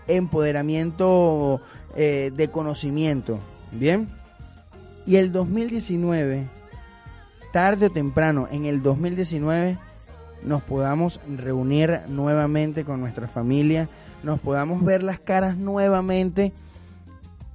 [0.05, 1.61] empoderamiento
[1.95, 3.39] eh, de conocimiento.
[3.71, 4.07] Bien.
[5.07, 6.45] Y el 2019,
[7.51, 9.79] tarde o temprano, en el 2019,
[10.43, 13.89] nos podamos reunir nuevamente con nuestra familia,
[14.21, 16.53] nos podamos ver las caras nuevamente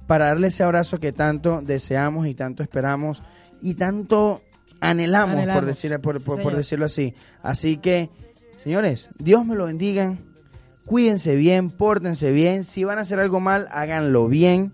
[0.07, 3.23] para darle ese abrazo que tanto deseamos y tanto esperamos
[3.61, 4.41] y tanto
[4.81, 7.13] anhelamos, por, decir, por, por- decirlo así.
[7.41, 8.09] Así que,
[8.57, 10.15] señores, Dios me lo bendiga.
[10.85, 12.63] Cuídense bien, pórtense bien.
[12.63, 14.71] Si van a hacer algo mal, háganlo bien.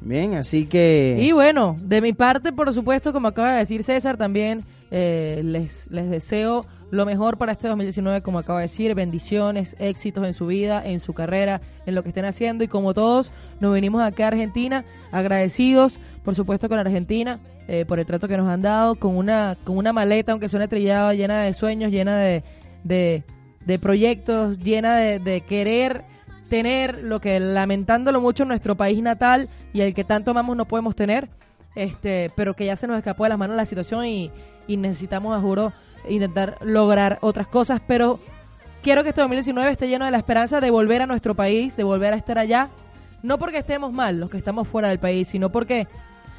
[0.00, 1.16] Bien, así que...
[1.20, 5.88] Y bueno, de mi parte, por supuesto, como acaba de decir César, también eh, les,
[5.92, 10.46] les deseo lo mejor para este 2019, como acaba de decir, bendiciones, éxitos en su
[10.46, 13.30] vida, en su carrera, en lo que estén haciendo y como todos
[13.60, 18.36] nos venimos acá a Argentina agradecidos, por supuesto, con Argentina eh, por el trato que
[18.36, 22.18] nos han dado, con una, con una maleta, aunque suene trillada, llena de sueños, llena
[22.18, 22.42] de,
[22.84, 26.04] de, proyectos, llena de, querer
[26.48, 30.94] tener lo que lamentándolo mucho nuestro país natal y el que tanto amamos no podemos
[30.94, 31.28] tener,
[31.74, 34.30] este, pero que ya se nos escapó de las manos la situación y,
[34.66, 35.72] y necesitamos, a juro,
[36.08, 38.20] intentar lograr otras cosas, pero
[38.82, 41.84] quiero que este 2019 esté lleno de la esperanza de volver a nuestro país, de
[41.84, 42.68] volver a estar allá,
[43.22, 45.86] no porque estemos mal los que estamos fuera del país, sino porque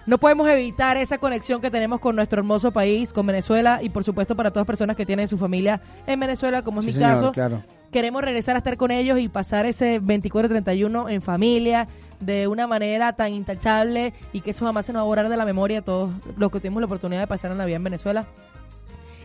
[0.05, 4.03] no podemos evitar esa conexión que tenemos con nuestro hermoso país, con Venezuela y por
[4.03, 6.93] supuesto para todas las personas que tienen su familia en Venezuela, como es Sí, mi
[6.95, 7.63] señor, caso claro.
[7.91, 11.87] queremos regresar a estar con ellos y pasar ese 24-31 en familia
[12.19, 15.37] de una manera tan intachable y que eso jamás se nos va a borrar de
[15.37, 18.25] la memoria de todos los que tuvimos la oportunidad de pasar la Navidad en Venezuela.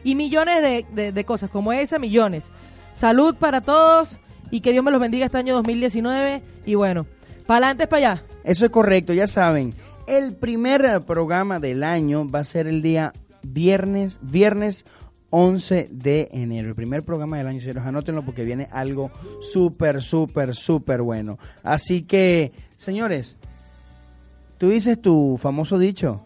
[0.05, 2.51] Y millones de, de- de cosas como esa, millones.
[2.95, 4.19] Salud para todos
[4.51, 7.07] y que Dios me los bendiga este año 2019 y bueno,
[7.47, 8.23] para adelante, para allá.
[8.45, 9.75] Eso es correcto, ya saben.
[10.09, 14.87] El primer eh, programa del año va a ser el día viernes, viernes
[15.29, 16.71] 11 de enero.
[16.71, 19.11] El primer programa del año, señores, anótenlo porque viene algo
[19.43, 21.39] súper, súper, súper bueno.
[21.63, 23.37] Así que, señores,
[24.57, 26.25] tú dices tu famoso dicho.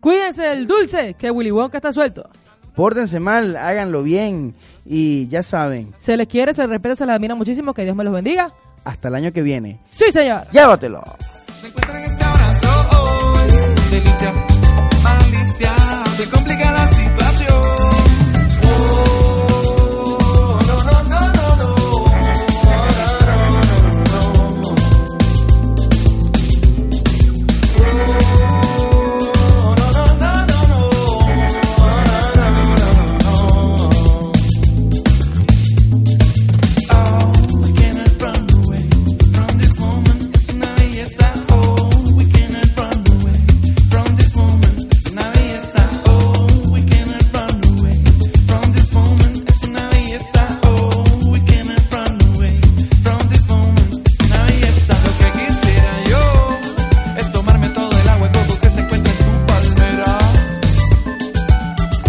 [0.00, 2.30] Cuídense del dulce, que Willy Wonka está suelto.
[2.74, 4.54] Pórtense mal, háganlo bien
[4.86, 7.94] y ya saben, Se les quiere, se les respeta, se les admira muchísimo, que Dios
[7.94, 8.54] me los bendiga.
[8.84, 9.80] hasta el año que viene.
[9.84, 10.48] Sí, señor.
[10.50, 11.02] Llévatelo
[15.02, 15.74] malicia.
[16.16, 17.27] Se complica la situación.